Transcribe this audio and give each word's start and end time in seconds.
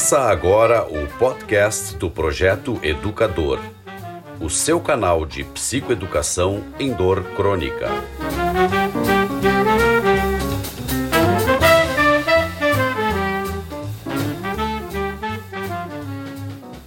Começa 0.00 0.20
agora 0.20 0.86
o 0.88 1.06
podcast 1.18 1.94
do 1.98 2.10
Projeto 2.10 2.80
Educador, 2.82 3.60
o 4.40 4.48
seu 4.48 4.80
canal 4.80 5.26
de 5.26 5.44
psicoeducação 5.44 6.64
em 6.78 6.90
dor 6.90 7.22
crônica. 7.36 7.86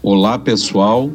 Olá, 0.02 0.40
pessoal. 0.40 1.12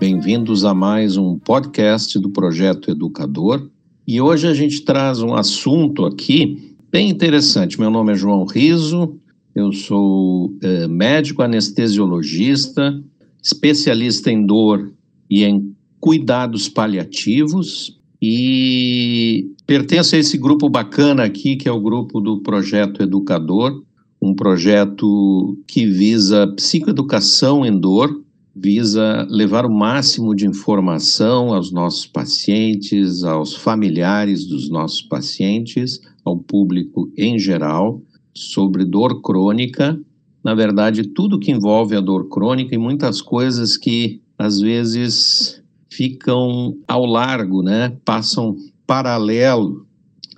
Bem-vindos 0.00 0.64
a 0.64 0.72
mais 0.72 1.18
um 1.18 1.38
podcast 1.38 2.18
do 2.18 2.30
Projeto 2.30 2.90
Educador. 2.90 3.68
E 4.08 4.22
hoje 4.22 4.48
a 4.48 4.54
gente 4.54 4.80
traz 4.80 5.20
um 5.20 5.34
assunto 5.34 6.06
aqui 6.06 6.74
bem 6.90 7.10
interessante. 7.10 7.78
Meu 7.78 7.90
nome 7.90 8.12
é 8.12 8.16
João 8.16 8.46
Riso, 8.46 9.20
eu 9.54 9.72
sou 9.72 10.54
é, 10.62 10.88
médico 10.88 11.42
anestesiologista, 11.42 13.02
especialista 13.42 14.30
em 14.30 14.44
dor 14.44 14.92
e 15.28 15.44
em 15.44 15.74
cuidados 16.00 16.68
paliativos 16.68 17.98
e 18.20 19.50
pertenço 19.66 20.14
a 20.14 20.18
esse 20.18 20.38
grupo 20.38 20.68
bacana 20.68 21.24
aqui, 21.24 21.56
que 21.56 21.68
é 21.68 21.72
o 21.72 21.80
grupo 21.80 22.20
do 22.20 22.40
Projeto 22.40 23.02
Educador, 23.02 23.82
um 24.20 24.34
projeto 24.34 25.58
que 25.66 25.84
visa 25.84 26.46
psicoeducação 26.46 27.66
em 27.66 27.76
dor, 27.76 28.22
visa 28.54 29.26
levar 29.28 29.66
o 29.66 29.72
máximo 29.72 30.34
de 30.34 30.46
informação 30.46 31.52
aos 31.52 31.72
nossos 31.72 32.06
pacientes, 32.06 33.24
aos 33.24 33.56
familiares 33.56 34.46
dos 34.46 34.70
nossos 34.70 35.02
pacientes, 35.02 36.00
ao 36.24 36.36
público 36.36 37.10
em 37.16 37.38
geral 37.38 38.00
sobre 38.34 38.84
dor 38.84 39.20
crônica, 39.20 39.98
na 40.42 40.54
verdade, 40.54 41.04
tudo 41.04 41.38
que 41.38 41.52
envolve 41.52 41.94
a 41.94 42.00
dor 42.00 42.28
crônica 42.28 42.74
e 42.74 42.78
muitas 42.78 43.20
coisas 43.20 43.76
que 43.76 44.20
às 44.36 44.60
vezes 44.60 45.62
ficam 45.90 46.76
ao 46.88 47.04
largo, 47.04 47.62
né? 47.62 47.96
Passam 48.04 48.56
paralelo 48.86 49.86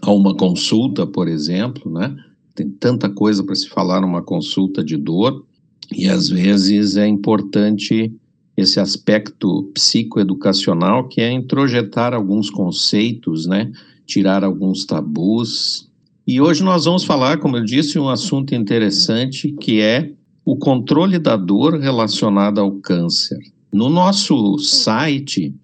a 0.02 0.12
uma 0.12 0.34
consulta, 0.36 1.06
por 1.06 1.26
exemplo, 1.26 1.90
né? 1.90 2.14
Tem 2.54 2.68
tanta 2.68 3.08
coisa 3.08 3.42
para 3.42 3.54
se 3.54 3.68
falar 3.68 4.00
numa 4.00 4.22
consulta 4.22 4.84
de 4.84 4.96
dor 4.96 5.44
e 5.92 6.06
às 6.08 6.28
vezes 6.28 6.96
é 6.96 7.06
importante 7.06 8.12
esse 8.56 8.78
aspecto 8.78 9.70
psicoeducacional 9.74 11.08
que 11.08 11.20
é 11.20 11.32
introjetar 11.32 12.14
alguns 12.14 12.50
conceitos, 12.50 13.46
né? 13.46 13.72
Tirar 14.06 14.44
alguns 14.44 14.84
tabus, 14.84 15.90
e 16.26 16.40
hoje 16.40 16.64
nós 16.64 16.86
vamos 16.86 17.04
falar, 17.04 17.38
como 17.38 17.58
eu 17.58 17.64
disse, 17.64 17.98
um 17.98 18.08
assunto 18.08 18.54
interessante 18.54 19.52
que 19.52 19.80
é 19.80 20.12
o 20.44 20.56
controle 20.56 21.18
da 21.18 21.36
dor 21.36 21.78
relacionada 21.78 22.62
ao 22.62 22.72
câncer. 22.72 23.38
No 23.72 23.90
nosso 23.90 24.56
site 24.58 25.54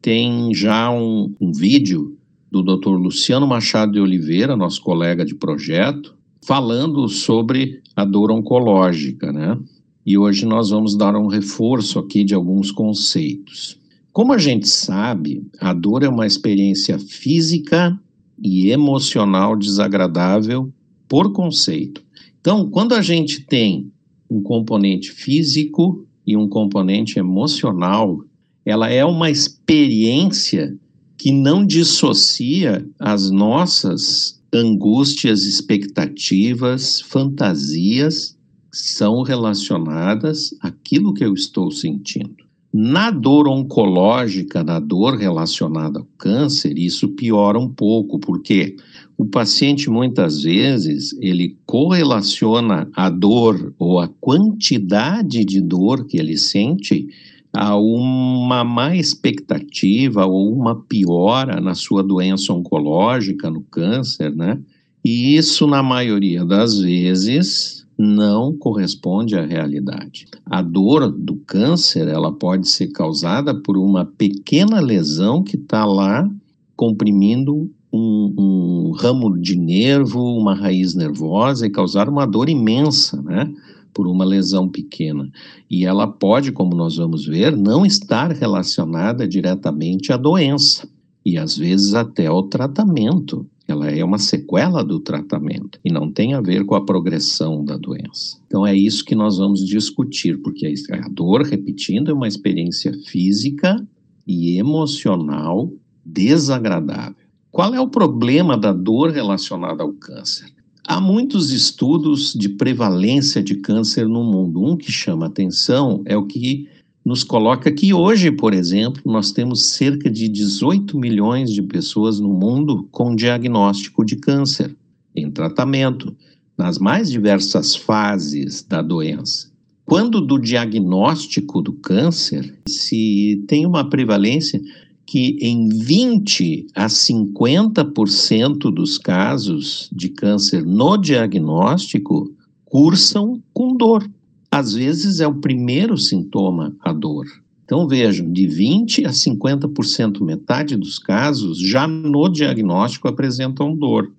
tem 0.00 0.54
já 0.54 0.90
um, 0.90 1.34
um 1.40 1.52
vídeo 1.52 2.16
do 2.50 2.62
Dr. 2.62 2.90
Luciano 2.90 3.46
Machado 3.46 3.92
de 3.92 4.00
Oliveira, 4.00 4.56
nosso 4.56 4.80
colega 4.80 5.24
de 5.24 5.34
projeto, 5.34 6.14
falando 6.46 7.08
sobre 7.08 7.82
a 7.94 8.04
dor 8.04 8.30
oncológica, 8.30 9.32
né? 9.32 9.58
E 10.06 10.16
hoje 10.16 10.46
nós 10.46 10.70
vamos 10.70 10.96
dar 10.96 11.16
um 11.16 11.26
reforço 11.26 11.98
aqui 11.98 12.22
de 12.22 12.34
alguns 12.34 12.70
conceitos. 12.70 13.78
Como 14.12 14.32
a 14.32 14.38
gente 14.38 14.68
sabe, 14.68 15.46
a 15.60 15.74
dor 15.74 16.02
é 16.02 16.08
uma 16.08 16.26
experiência 16.26 16.98
física 16.98 17.98
e 18.42 18.70
emocional 18.70 19.56
desagradável 19.56 20.72
por 21.08 21.32
conceito. 21.32 22.02
Então, 22.40 22.68
quando 22.70 22.94
a 22.94 23.02
gente 23.02 23.44
tem 23.44 23.90
um 24.30 24.42
componente 24.42 25.10
físico 25.10 26.06
e 26.26 26.36
um 26.36 26.48
componente 26.48 27.18
emocional, 27.18 28.20
ela 28.64 28.88
é 28.88 29.04
uma 29.04 29.30
experiência 29.30 30.76
que 31.16 31.32
não 31.32 31.64
dissocia 31.64 32.86
as 32.98 33.30
nossas 33.30 34.40
angústias, 34.52 35.44
expectativas, 35.44 37.00
fantasias 37.00 38.36
são 38.72 39.22
relacionadas 39.22 40.54
àquilo 40.60 41.14
que 41.14 41.24
eu 41.24 41.32
estou 41.32 41.70
sentindo. 41.70 42.45
Na 42.72 43.10
dor 43.10 43.48
oncológica, 43.48 44.62
na 44.62 44.78
dor 44.78 45.16
relacionada 45.16 46.00
ao 46.00 46.06
câncer, 46.18 46.76
isso 46.76 47.08
piora 47.08 47.58
um 47.58 47.68
pouco, 47.68 48.18
porque 48.18 48.76
o 49.16 49.24
paciente 49.24 49.88
muitas 49.88 50.42
vezes 50.42 51.16
ele 51.20 51.56
correlaciona 51.64 52.88
a 52.94 53.08
dor 53.08 53.72
ou 53.78 53.98
a 53.98 54.08
quantidade 54.20 55.44
de 55.44 55.60
dor 55.60 56.06
que 56.06 56.18
ele 56.18 56.36
sente 56.36 57.08
a 57.52 57.74
uma 57.74 58.62
má 58.62 58.94
expectativa 58.94 60.26
ou 60.26 60.52
uma 60.52 60.76
piora 60.76 61.58
na 61.58 61.74
sua 61.74 62.02
doença 62.02 62.52
oncológica, 62.52 63.50
no 63.50 63.62
câncer, 63.62 64.34
né? 64.36 64.60
E 65.02 65.36
isso, 65.36 65.66
na 65.66 65.82
maioria 65.82 66.44
das 66.44 66.80
vezes, 66.80 67.85
não 67.98 68.56
corresponde 68.56 69.36
à 69.36 69.44
realidade. 69.44 70.26
A 70.44 70.60
dor 70.60 71.10
do 71.10 71.36
câncer, 71.46 72.08
ela 72.08 72.32
pode 72.32 72.68
ser 72.68 72.88
causada 72.88 73.54
por 73.54 73.76
uma 73.76 74.04
pequena 74.04 74.80
lesão 74.80 75.42
que 75.42 75.56
está 75.56 75.84
lá 75.84 76.28
comprimindo 76.76 77.70
um, 77.92 78.34
um, 78.38 78.90
ramo 78.92 79.38
de 79.38 79.56
nervo, 79.56 80.22
uma 80.22 80.54
raiz 80.54 80.94
nervosa 80.94 81.66
e 81.66 81.70
causar 81.70 82.08
uma 82.08 82.26
dor 82.26 82.48
imensa, 82.48 83.20
né? 83.22 83.50
Por 83.94 84.06
uma 84.06 84.26
lesão 84.26 84.68
pequena. 84.68 85.30
E 85.70 85.86
ela 85.86 86.06
pode, 86.06 86.52
como 86.52 86.76
nós 86.76 86.96
vamos 86.96 87.24
ver, 87.24 87.56
não 87.56 87.86
estar 87.86 88.30
relacionada 88.30 89.26
diretamente 89.26 90.12
à 90.12 90.18
doença 90.18 90.86
e 91.24 91.38
às 91.38 91.56
vezes 91.56 91.94
até 91.94 92.26
ao 92.26 92.42
tratamento 92.42 93.46
ela 93.68 93.90
é 93.90 94.04
uma 94.04 94.18
sequela 94.18 94.84
do 94.84 95.00
tratamento 95.00 95.78
e 95.84 95.92
não 95.92 96.10
tem 96.10 96.34
a 96.34 96.40
ver 96.40 96.64
com 96.64 96.74
a 96.74 96.84
progressão 96.84 97.64
da 97.64 97.76
doença. 97.76 98.38
Então 98.46 98.66
é 98.66 98.74
isso 98.74 99.04
que 99.04 99.14
nós 99.14 99.38
vamos 99.38 99.66
discutir, 99.66 100.40
porque 100.42 100.72
a 100.92 101.08
dor, 101.08 101.42
repetindo, 101.42 102.10
é 102.10 102.14
uma 102.14 102.28
experiência 102.28 102.92
física 103.06 103.84
e 104.26 104.58
emocional 104.58 105.72
desagradável. 106.04 107.26
Qual 107.50 107.74
é 107.74 107.80
o 107.80 107.88
problema 107.88 108.56
da 108.56 108.72
dor 108.72 109.10
relacionada 109.10 109.82
ao 109.82 109.92
câncer? 109.92 110.46
Há 110.86 111.00
muitos 111.00 111.50
estudos 111.50 112.32
de 112.32 112.48
prevalência 112.48 113.42
de 113.42 113.56
câncer 113.56 114.06
no 114.06 114.22
mundo. 114.22 114.62
Um 114.62 114.76
que 114.76 114.92
chama 114.92 115.26
atenção 115.26 116.02
é 116.04 116.16
o 116.16 116.26
que 116.26 116.68
nos 117.06 117.22
coloca 117.22 117.70
que 117.70 117.94
hoje, 117.94 118.32
por 118.32 118.52
exemplo, 118.52 119.00
nós 119.06 119.30
temos 119.30 119.66
cerca 119.68 120.10
de 120.10 120.28
18 120.28 120.98
milhões 120.98 121.52
de 121.52 121.62
pessoas 121.62 122.18
no 122.18 122.30
mundo 122.30 122.88
com 122.90 123.14
diagnóstico 123.14 124.04
de 124.04 124.16
câncer, 124.16 124.76
em 125.14 125.30
tratamento, 125.30 126.16
nas 126.58 126.80
mais 126.80 127.08
diversas 127.08 127.76
fases 127.76 128.64
da 128.64 128.82
doença. 128.82 129.52
Quando 129.84 130.20
do 130.20 130.36
diagnóstico 130.36 131.62
do 131.62 131.74
câncer, 131.74 132.58
se 132.68 133.40
tem 133.46 133.64
uma 133.64 133.88
prevalência 133.88 134.60
que 135.06 135.38
em 135.40 135.68
20 135.68 136.66
a 136.74 136.86
50% 136.86 138.74
dos 138.74 138.98
casos 138.98 139.88
de 139.92 140.08
câncer 140.08 140.66
no 140.66 140.96
diagnóstico 140.96 142.34
cursam 142.64 143.40
com 143.54 143.76
dor 143.76 144.10
às 144.56 144.72
vezes 144.72 145.20
é 145.20 145.26
o 145.26 145.34
primeiro 145.34 145.98
sintoma 145.98 146.74
a 146.80 146.92
dor. 146.92 147.26
Então 147.64 147.86
vejam, 147.86 148.32
de 148.32 148.46
20 148.46 149.04
a 149.04 149.10
50%, 149.10 150.24
metade 150.24 150.76
dos 150.76 150.98
casos, 150.98 151.58
já 151.58 151.86
no 151.86 152.28
diagnóstico 152.28 153.06
apresentam 153.06 153.76
dor, 153.76 154.10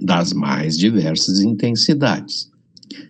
das 0.00 0.32
mais 0.32 0.78
diversas 0.78 1.40
intensidades. 1.40 2.50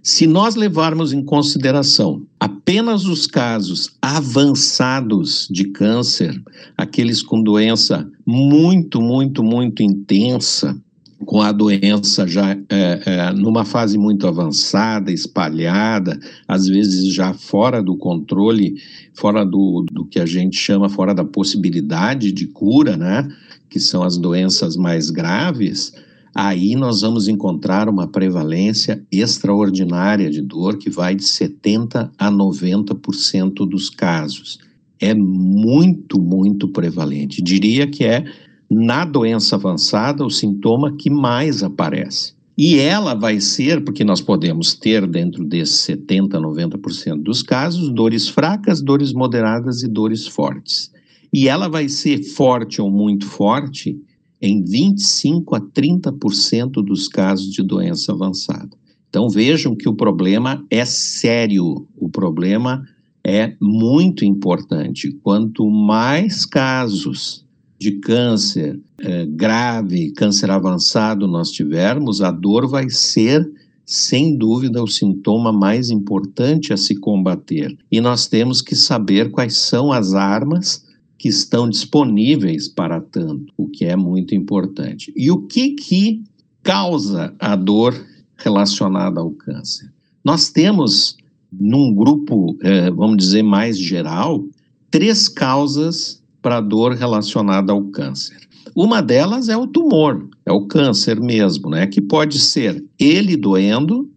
Se 0.02 0.26
nós 0.26 0.56
levarmos 0.56 1.12
em 1.12 1.22
consideração 1.24 2.26
apenas 2.40 3.04
os 3.04 3.28
casos 3.28 3.90
avançados 4.00 5.46
de 5.50 5.66
câncer, 5.66 6.42
aqueles 6.76 7.22
com 7.22 7.40
doença 7.40 8.08
muito, 8.26 9.00
muito, 9.00 9.42
muito 9.44 9.82
intensa, 9.82 10.76
com 11.24 11.40
a 11.40 11.52
doença 11.52 12.26
já 12.26 12.52
é, 12.68 13.02
é, 13.06 13.32
numa 13.32 13.64
fase 13.64 13.96
muito 13.96 14.26
avançada, 14.26 15.12
espalhada, 15.12 16.18
às 16.46 16.66
vezes 16.66 17.12
já 17.12 17.32
fora 17.32 17.82
do 17.82 17.96
controle, 17.96 18.76
fora 19.14 19.44
do, 19.44 19.84
do 19.90 20.04
que 20.04 20.18
a 20.18 20.26
gente 20.26 20.56
chama, 20.56 20.88
fora 20.88 21.14
da 21.14 21.24
possibilidade 21.24 22.32
de 22.32 22.46
cura, 22.46 22.96
né? 22.96 23.28
Que 23.68 23.80
são 23.80 24.02
as 24.02 24.18
doenças 24.18 24.76
mais 24.76 25.10
graves, 25.10 25.92
aí 26.34 26.74
nós 26.74 27.00
vamos 27.00 27.28
encontrar 27.28 27.88
uma 27.88 28.06
prevalência 28.06 29.04
extraordinária 29.10 30.30
de 30.30 30.42
dor 30.42 30.76
que 30.76 30.90
vai 30.90 31.14
de 31.14 31.22
70% 31.22 32.10
a 32.18 32.30
90% 32.30 33.66
dos 33.68 33.88
casos. 33.88 34.58
É 35.00 35.14
muito, 35.14 36.20
muito 36.20 36.68
prevalente. 36.68 37.42
Diria 37.42 37.86
que 37.86 38.04
é 38.04 38.24
na 38.72 39.04
doença 39.04 39.56
avançada, 39.56 40.24
o 40.24 40.30
sintoma 40.30 40.96
que 40.96 41.10
mais 41.10 41.62
aparece. 41.62 42.34
E 42.56 42.78
ela 42.78 43.14
vai 43.14 43.40
ser, 43.40 43.82
porque 43.84 44.04
nós 44.04 44.20
podemos 44.20 44.74
ter 44.74 45.06
dentro 45.06 45.44
desses 45.44 45.76
70, 45.80 46.38
90% 46.38 47.22
dos 47.22 47.42
casos, 47.42 47.90
dores 47.90 48.28
fracas, 48.28 48.82
dores 48.82 49.12
moderadas 49.12 49.82
e 49.82 49.88
dores 49.88 50.26
fortes. 50.26 50.90
E 51.32 51.48
ela 51.48 51.68
vai 51.68 51.88
ser 51.88 52.22
forte 52.22 52.80
ou 52.80 52.90
muito 52.90 53.26
forte 53.26 53.98
em 54.40 54.62
25 54.62 55.54
a 55.54 55.60
30% 55.60 56.82
dos 56.84 57.08
casos 57.08 57.50
de 57.50 57.62
doença 57.62 58.12
avançada. 58.12 58.70
Então 59.08 59.28
vejam 59.28 59.74
que 59.74 59.88
o 59.88 59.94
problema 59.94 60.64
é 60.70 60.84
sério, 60.84 61.86
o 61.96 62.08
problema 62.08 62.82
é 63.24 63.54
muito 63.60 64.24
importante. 64.24 65.12
Quanto 65.22 65.68
mais 65.70 66.44
casos 66.44 67.46
de 67.82 67.92
câncer 67.92 68.80
é, 69.00 69.26
grave, 69.26 70.12
câncer 70.12 70.50
avançado 70.50 71.26
nós 71.26 71.50
tivermos, 71.50 72.22
a 72.22 72.30
dor 72.30 72.68
vai 72.68 72.88
ser, 72.88 73.50
sem 73.84 74.36
dúvida, 74.36 74.82
o 74.82 74.86
sintoma 74.86 75.52
mais 75.52 75.90
importante 75.90 76.72
a 76.72 76.76
se 76.76 76.94
combater. 76.94 77.76
E 77.90 78.00
nós 78.00 78.28
temos 78.28 78.62
que 78.62 78.76
saber 78.76 79.30
quais 79.30 79.56
são 79.56 79.92
as 79.92 80.14
armas 80.14 80.84
que 81.18 81.28
estão 81.28 81.68
disponíveis 81.68 82.68
para 82.68 83.00
tanto, 83.00 83.52
o 83.56 83.68
que 83.68 83.84
é 83.84 83.96
muito 83.96 84.34
importante. 84.34 85.12
E 85.16 85.30
o 85.30 85.42
que 85.42 85.70
que 85.70 86.22
causa 86.62 87.34
a 87.38 87.56
dor 87.56 87.94
relacionada 88.36 89.20
ao 89.20 89.30
câncer? 89.30 89.92
Nós 90.24 90.50
temos, 90.50 91.16
num 91.52 91.92
grupo, 91.92 92.56
eh, 92.62 92.90
vamos 92.90 93.16
dizer, 93.16 93.42
mais 93.42 93.76
geral, 93.76 94.44
três 94.90 95.28
causas 95.28 96.21
para 96.42 96.60
dor 96.60 96.92
relacionada 96.92 97.72
ao 97.72 97.84
câncer. 97.84 98.36
Uma 98.74 99.00
delas 99.00 99.48
é 99.48 99.56
o 99.56 99.66
tumor, 99.66 100.28
é 100.44 100.52
o 100.52 100.66
câncer 100.66 101.20
mesmo, 101.20 101.70
né? 101.70 101.86
Que 101.86 102.00
pode 102.00 102.38
ser 102.38 102.84
ele 102.98 103.36
doendo, 103.36 104.10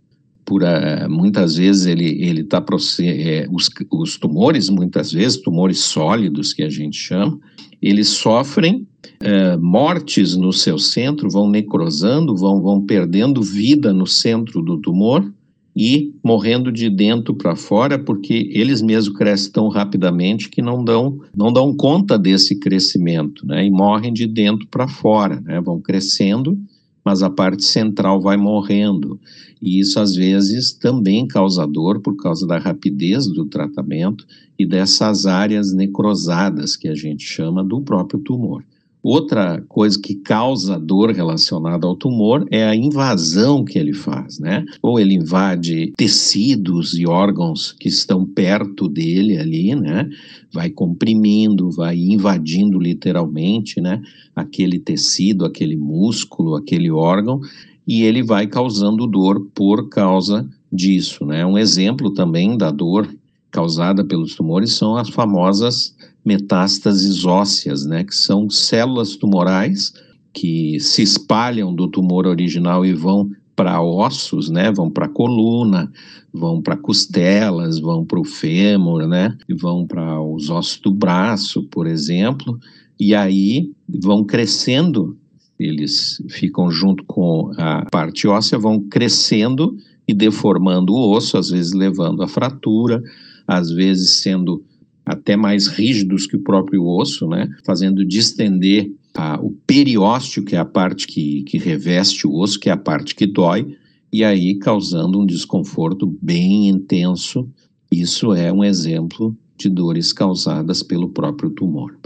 por 0.45 0.61
uh, 0.61 1.09
muitas 1.09 1.55
vezes 1.55 1.85
ele 1.85 2.23
ele 2.23 2.41
está 2.41 2.63
é, 3.01 3.47
os, 3.51 3.69
os 3.91 4.17
tumores 4.17 4.69
muitas 4.69 5.11
vezes 5.11 5.41
tumores 5.41 5.79
sólidos 5.79 6.53
que 6.53 6.61
a 6.61 6.69
gente 6.69 6.95
chama 6.95 7.39
eles 7.81 8.09
sofrem 8.09 8.87
uh, 9.23 9.59
mortes 9.59 10.35
no 10.35 10.53
seu 10.53 10.77
centro 10.77 11.29
vão 11.31 11.49
necrosando 11.49 12.35
vão 12.35 12.61
vão 12.61 12.79
perdendo 12.79 13.41
vida 13.41 13.91
no 13.91 14.05
centro 14.05 14.61
do 14.61 14.77
tumor 14.77 15.27
e 15.75 16.13
morrendo 16.23 16.71
de 16.71 16.89
dentro 16.89 17.35
para 17.35 17.55
fora, 17.55 17.99
porque 17.99 18.49
eles 18.53 18.81
mesmos 18.81 19.17
crescem 19.17 19.51
tão 19.51 19.67
rapidamente 19.67 20.49
que 20.49 20.61
não 20.61 20.83
dão, 20.83 21.19
não 21.35 21.51
dão 21.51 21.75
conta 21.75 22.17
desse 22.17 22.55
crescimento, 22.55 23.45
né? 23.45 23.65
E 23.65 23.69
morrem 23.69 24.13
de 24.13 24.25
dentro 24.25 24.65
para 24.67 24.87
fora, 24.87 25.41
né? 25.41 25.59
Vão 25.59 25.81
crescendo, 25.81 26.57
mas 27.03 27.21
a 27.21 27.29
parte 27.29 27.65
central 27.65 28.21
vai 28.21 28.37
morrendo. 28.37 29.19
E 29.61 29.79
isso 29.79 29.99
às 29.99 30.15
vezes 30.15 30.71
também 30.71 31.27
causa 31.27 31.67
dor 31.67 31.99
por 31.99 32.15
causa 32.15 32.47
da 32.47 32.57
rapidez 32.57 33.27
do 33.27 33.45
tratamento 33.45 34.25
e 34.57 34.65
dessas 34.65 35.25
áreas 35.25 35.73
necrosadas 35.73 36.77
que 36.77 36.87
a 36.87 36.95
gente 36.95 37.25
chama 37.25 37.61
do 37.63 37.81
próprio 37.81 38.19
tumor. 38.21 38.63
Outra 39.07 39.63
coisa 39.69 40.01
que 40.01 40.15
causa 40.15 40.79
dor 40.79 41.11
relacionada 41.11 41.85
ao 41.85 41.95
tumor 41.95 42.43
é 42.49 42.63
a 42.63 42.75
invasão 42.75 43.63
que 43.63 43.77
ele 43.77 43.93
faz, 43.93 44.39
né? 44.39 44.65
Ou 44.81 44.99
ele 44.99 45.13
invade 45.13 45.93
tecidos 45.95 46.97
e 46.97 47.05
órgãos 47.05 47.71
que 47.71 47.87
estão 47.87 48.25
perto 48.25 48.89
dele 48.89 49.37
ali, 49.37 49.75
né? 49.75 50.09
Vai 50.51 50.71
comprimindo, 50.71 51.69
vai 51.69 51.95
invadindo 51.95 52.79
literalmente, 52.79 53.79
né? 53.79 54.01
Aquele 54.35 54.79
tecido, 54.79 55.45
aquele 55.45 55.77
músculo, 55.77 56.55
aquele 56.55 56.89
órgão, 56.89 57.39
e 57.87 58.01
ele 58.01 58.23
vai 58.23 58.47
causando 58.47 59.05
dor 59.05 59.51
por 59.53 59.87
causa 59.87 60.49
disso, 60.73 61.23
né? 61.27 61.45
Um 61.45 61.59
exemplo 61.59 62.11
também 62.11 62.57
da 62.57 62.71
dor 62.71 63.07
causada 63.51 64.03
pelos 64.03 64.33
tumores 64.33 64.73
são 64.73 64.97
as 64.97 65.09
famosas 65.09 65.95
metástases 66.25 67.23
ósseas, 67.23 67.85
né, 67.85 68.03
que 68.03 68.15
são 68.15 68.49
células 68.49 69.15
tumorais 69.15 69.93
que 70.33 70.79
se 70.81 71.01
espalham 71.01 71.73
do 71.73 71.87
tumor 71.87 72.27
original 72.27 72.85
e 72.85 72.93
vão 72.93 73.29
para 73.55 73.81
ossos, 73.81 74.49
né, 74.49 74.69
vão 74.71 74.89
para 74.89 75.07
coluna, 75.07 75.89
vão 76.33 76.61
para 76.61 76.75
costelas, 76.75 77.79
vão 77.79 78.03
para 78.03 78.19
o 78.19 78.25
fêmur, 78.25 79.07
né, 79.07 79.37
e 79.47 79.53
vão 79.53 79.87
para 79.87 80.21
os 80.21 80.49
ossos 80.49 80.79
do 80.79 80.91
braço, 80.91 81.63
por 81.63 81.87
exemplo, 81.87 82.59
e 82.99 83.15
aí 83.15 83.71
vão 83.87 84.25
crescendo, 84.25 85.17
eles 85.57 86.21
ficam 86.29 86.69
junto 86.69 87.05
com 87.05 87.51
a 87.57 87.85
parte 87.89 88.27
óssea, 88.27 88.59
vão 88.59 88.81
crescendo 88.81 89.77
e 90.05 90.13
deformando 90.13 90.93
o 90.93 91.11
osso, 91.11 91.37
às 91.37 91.49
vezes 91.49 91.71
levando 91.71 92.21
a 92.21 92.27
fratura, 92.27 93.01
às 93.47 93.71
vezes 93.71 94.21
sendo 94.21 94.63
até 95.05 95.35
mais 95.35 95.67
rígidos 95.67 96.25
que 96.25 96.35
o 96.35 96.41
próprio 96.41 96.85
osso, 96.85 97.27
né? 97.27 97.49
Fazendo 97.63 98.03
distender 98.03 98.91
a, 99.13 99.39
o 99.39 99.51
periósteo, 99.67 100.43
que 100.43 100.55
é 100.55 100.59
a 100.59 100.65
parte 100.65 101.05
que, 101.05 101.43
que 101.43 101.57
reveste 101.57 102.25
o 102.25 102.33
osso, 102.33 102.59
que 102.59 102.69
é 102.69 102.73
a 102.73 102.77
parte 102.77 103.13
que 103.13 103.27
dói, 103.27 103.77
e 104.11 104.23
aí 104.23 104.55
causando 104.55 105.19
um 105.19 105.25
desconforto 105.25 106.07
bem 106.21 106.69
intenso. 106.69 107.47
Isso 107.91 108.33
é 108.33 108.51
um 108.51 108.63
exemplo 108.63 109.37
de 109.57 109.69
dores 109.69 110.11
causadas 110.11 110.81
pelo 110.81 111.09
próprio 111.09 111.49
tumor. 111.49 111.97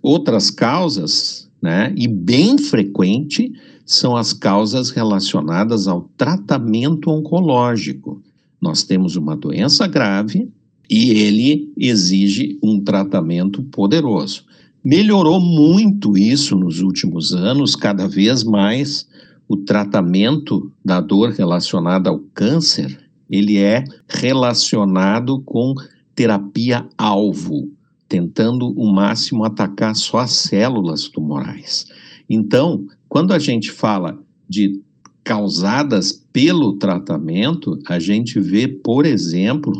Outras 0.00 0.50
causas, 0.50 1.50
né, 1.60 1.92
e 1.96 2.06
bem 2.06 2.56
frequente, 2.56 3.52
são 3.84 4.16
as 4.16 4.32
causas 4.32 4.90
relacionadas 4.90 5.88
ao 5.88 6.08
tratamento 6.16 7.10
oncológico. 7.10 8.22
Nós 8.60 8.82
temos 8.82 9.16
uma 9.16 9.36
doença 9.36 9.86
grave, 9.86 10.50
e 10.88 11.10
ele 11.10 11.72
exige 11.76 12.58
um 12.62 12.80
tratamento 12.80 13.62
poderoso. 13.62 14.44
Melhorou 14.84 15.40
muito 15.40 16.16
isso 16.16 16.56
nos 16.56 16.80
últimos 16.80 17.32
anos, 17.32 17.74
cada 17.74 18.06
vez 18.06 18.44
mais 18.44 19.08
o 19.48 19.56
tratamento 19.56 20.70
da 20.84 21.00
dor 21.00 21.30
relacionada 21.30 22.10
ao 22.10 22.18
câncer, 22.34 22.98
ele 23.30 23.58
é 23.58 23.84
relacionado 24.08 25.40
com 25.42 25.74
terapia 26.14 26.86
alvo, 26.96 27.70
tentando 28.08 28.68
o 28.78 28.92
máximo 28.92 29.44
atacar 29.44 29.96
só 29.96 30.18
as 30.18 30.32
células 30.32 31.08
tumorais. 31.08 31.86
Então, 32.28 32.86
quando 33.08 33.32
a 33.32 33.38
gente 33.38 33.70
fala 33.70 34.18
de 34.48 34.80
causadas 35.22 36.12
pelo 36.32 36.74
tratamento, 36.74 37.78
a 37.86 37.98
gente 37.98 38.38
vê, 38.38 38.68
por 38.68 39.06
exemplo, 39.06 39.72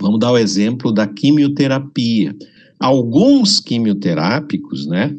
Vamos 0.00 0.20
dar 0.20 0.32
o 0.32 0.38
exemplo 0.38 0.92
da 0.92 1.06
quimioterapia. 1.06 2.34
Alguns 2.78 3.60
quimioterápicos, 3.60 4.86
né? 4.86 5.16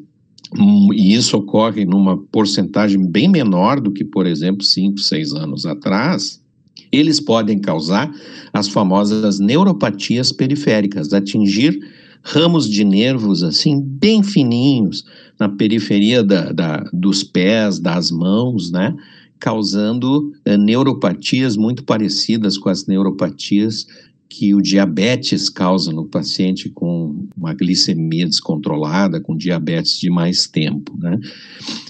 Hum, 0.57 0.89
e 0.93 1.13
isso 1.13 1.35
ocorre 1.37 1.85
numa 1.85 2.17
porcentagem 2.17 3.05
bem 3.05 3.27
menor 3.27 3.81
do 3.81 3.91
que, 3.91 4.05
por 4.05 4.25
exemplo, 4.25 4.63
5, 4.63 4.99
6 4.99 5.33
anos 5.33 5.65
atrás, 5.65 6.41
eles 6.91 7.19
podem 7.19 7.59
causar 7.59 8.09
as 8.53 8.67
famosas 8.67 9.39
neuropatias 9.39 10.31
periféricas, 10.31 11.11
atingir 11.11 11.77
ramos 12.23 12.69
de 12.69 12.83
nervos 12.83 13.43
assim 13.43 13.81
bem 13.81 14.21
fininhos 14.21 15.05
na 15.39 15.47
periferia 15.47 16.23
da, 16.23 16.51
da, 16.51 16.89
dos 16.93 17.23
pés, 17.23 17.79
das 17.79 18.11
mãos, 18.11 18.71
né? 18.71 18.95
Causando 19.39 20.33
uh, 20.47 20.57
neuropatias 20.57 21.55
muito 21.55 21.83
parecidas 21.83 22.57
com 22.57 22.69
as 22.69 22.85
neuropatias 22.87 23.85
que 24.29 24.53
o 24.53 24.61
diabetes 24.61 25.49
causa 25.49 25.91
no 25.91 26.05
paciente 26.05 26.69
com 26.69 27.27
uma 27.35 27.53
glicemia 27.53 28.25
descontrolada, 28.25 29.21
com 29.21 29.35
diabetes 29.35 29.99
de 29.99 30.09
mais 30.09 30.47
tempo, 30.47 30.97
né? 30.97 31.17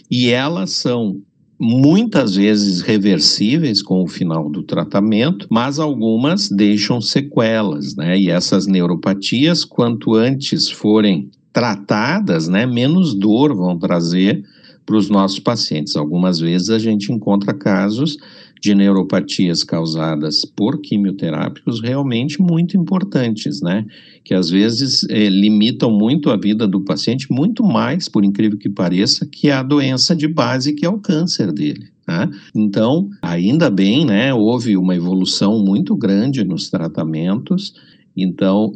E 0.10 0.30
elas 0.30 0.72
são 0.72 1.22
muitas 1.60 2.36
vezes 2.36 2.82
reversíveis 2.82 3.82
com 3.82 4.04
o 4.04 4.08
final 4.08 4.50
do 4.50 4.62
tratamento, 4.62 5.48
mas 5.50 5.80
algumas 5.80 6.50
deixam 6.50 7.02
sequelas, 7.02 7.96
né? 7.96 8.18
E 8.18 8.30
essas 8.30 8.68
neuropatias, 8.68 9.66
quanto 9.66 10.14
antes 10.14 10.70
forem 10.70 11.32
tratadas, 11.52 12.48
né, 12.48 12.68
menos 12.68 13.16
dor 13.16 13.56
vão 13.56 13.80
trazer 13.80 14.44
para 14.86 14.96
os 14.96 15.10
nossos 15.10 15.40
pacientes. 15.40 15.96
Algumas 15.96 16.40
vezes 16.40 16.70
a 16.70 16.78
gente 16.78 17.12
encontra 17.12 17.52
casos 17.52 18.16
de 18.62 18.74
neuropatias 18.74 19.64
causadas 19.64 20.46
por 20.46 20.80
quimioterápicos 20.82 21.82
realmente 21.82 22.42
muito 22.42 22.78
importantes, 22.78 23.62
né? 23.62 23.86
Que 24.24 24.34
às 24.34 24.50
vezes 24.50 25.06
eh, 25.10 25.30
limitam 25.30 25.92
muito 25.92 26.30
a 26.30 26.38
vida 26.38 26.68
do 26.68 26.82
paciente, 26.82 27.32
muito 27.32 27.64
mais, 27.64 28.10
por 28.10 28.24
incrível 28.24 28.58
que 28.58 28.70
pareça, 28.70 29.26
que 29.26 29.50
a 29.50 29.64
doença 29.64 30.16
de 30.16 30.28
base 30.28 30.74
que 30.74 30.86
é 30.86 30.90
o 30.90 31.00
câncer 31.00 31.52
dele. 31.52 31.88
Né? 32.08 32.30
Então, 32.56 33.10
ainda 33.22 33.70
bem, 33.70 34.06
né? 34.06 34.34
Houve 34.34 34.78
uma 34.78 34.96
evolução 34.96 35.64
muito 35.64 35.96
grande 35.96 36.44
nos 36.44 36.70
tratamentos. 36.70 37.74
Então, 38.16 38.72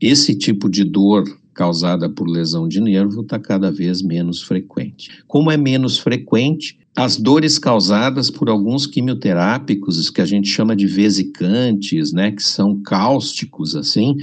esse 0.00 0.34
tipo 0.34 0.68
de 0.68 0.84
dor 0.84 1.24
causada 1.54 2.08
por 2.08 2.28
lesão 2.28 2.68
de 2.68 2.80
nervo 2.80 3.22
está 3.22 3.36
cada 3.36 3.70
vez 3.70 4.00
menos 4.00 4.42
frequente. 4.42 5.10
Como 5.26 5.50
é 5.50 5.56
menos 5.56 5.98
frequente, 5.98 6.78
as 6.98 7.16
dores 7.16 7.60
causadas 7.60 8.28
por 8.28 8.48
alguns 8.48 8.84
quimioterápicos 8.84 10.10
que 10.10 10.20
a 10.20 10.24
gente 10.24 10.48
chama 10.48 10.74
de 10.74 10.84
vesicantes, 10.84 12.12
né, 12.12 12.32
que 12.32 12.42
são 12.42 12.82
cáusticos 12.82 13.76
assim, 13.76 14.16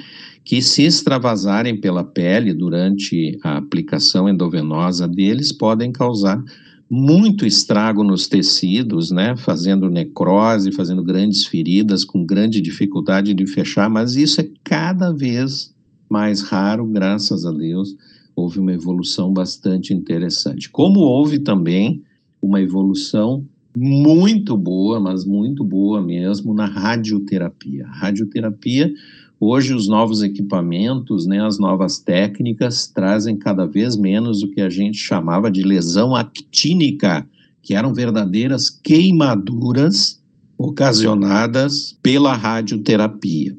que 0.44 0.62
se 0.62 0.84
extravasarem 0.84 1.80
pela 1.80 2.04
pele 2.04 2.54
durante 2.54 3.40
a 3.42 3.56
aplicação 3.56 4.28
endovenosa 4.28 5.08
deles 5.08 5.54
podem 5.54 5.90
causar 5.90 6.44
muito 6.90 7.46
estrago 7.46 8.04
nos 8.04 8.28
tecidos, 8.28 9.10
né, 9.10 9.38
fazendo 9.38 9.90
necrose, 9.90 10.74
fazendo 10.74 11.02
grandes 11.02 11.46
feridas 11.46 12.04
com 12.04 12.26
grande 12.26 12.60
dificuldade 12.60 13.34
de 13.34 13.48
fechar, 13.48 13.90
mas 13.90 14.18
isso 14.18 14.42
é 14.42 14.50
cada 14.66 15.14
vez 15.14 15.74
mais 16.10 16.42
raro, 16.42 16.86
graças 16.86 17.46
a 17.46 17.54
Deus. 17.54 17.96
Houve 18.36 18.60
uma 18.60 18.74
evolução 18.74 19.32
bastante 19.32 19.94
interessante. 19.94 20.70
Como 20.70 21.00
houve 21.00 21.40
também 21.40 22.04
uma 22.46 22.62
evolução 22.62 23.46
muito 23.76 24.56
boa, 24.56 25.00
mas 25.00 25.26
muito 25.26 25.64
boa 25.64 26.02
mesmo, 26.02 26.54
na 26.54 26.66
radioterapia. 26.66 27.86
Radioterapia, 27.88 28.94
hoje 29.40 29.74
os 29.74 29.88
novos 29.88 30.22
equipamentos, 30.22 31.26
né, 31.26 31.46
as 31.46 31.60
novas 31.60 32.00
técnicas 32.00 32.88
trazem 32.88 33.36
cada 33.36 33.66
vez 33.66 33.98
menos 33.98 34.44
o 34.44 34.50
que 34.50 34.62
a 34.62 34.70
gente 34.70 34.98
chamava 34.98 35.52
de 35.52 35.62
lesão 35.62 36.16
actínica, 36.16 37.28
que 37.62 37.74
eram 37.74 37.94
verdadeiras 37.94 38.70
queimaduras 38.70 40.22
ocasionadas 40.58 41.98
pela 42.02 42.34
radioterapia. 42.34 43.58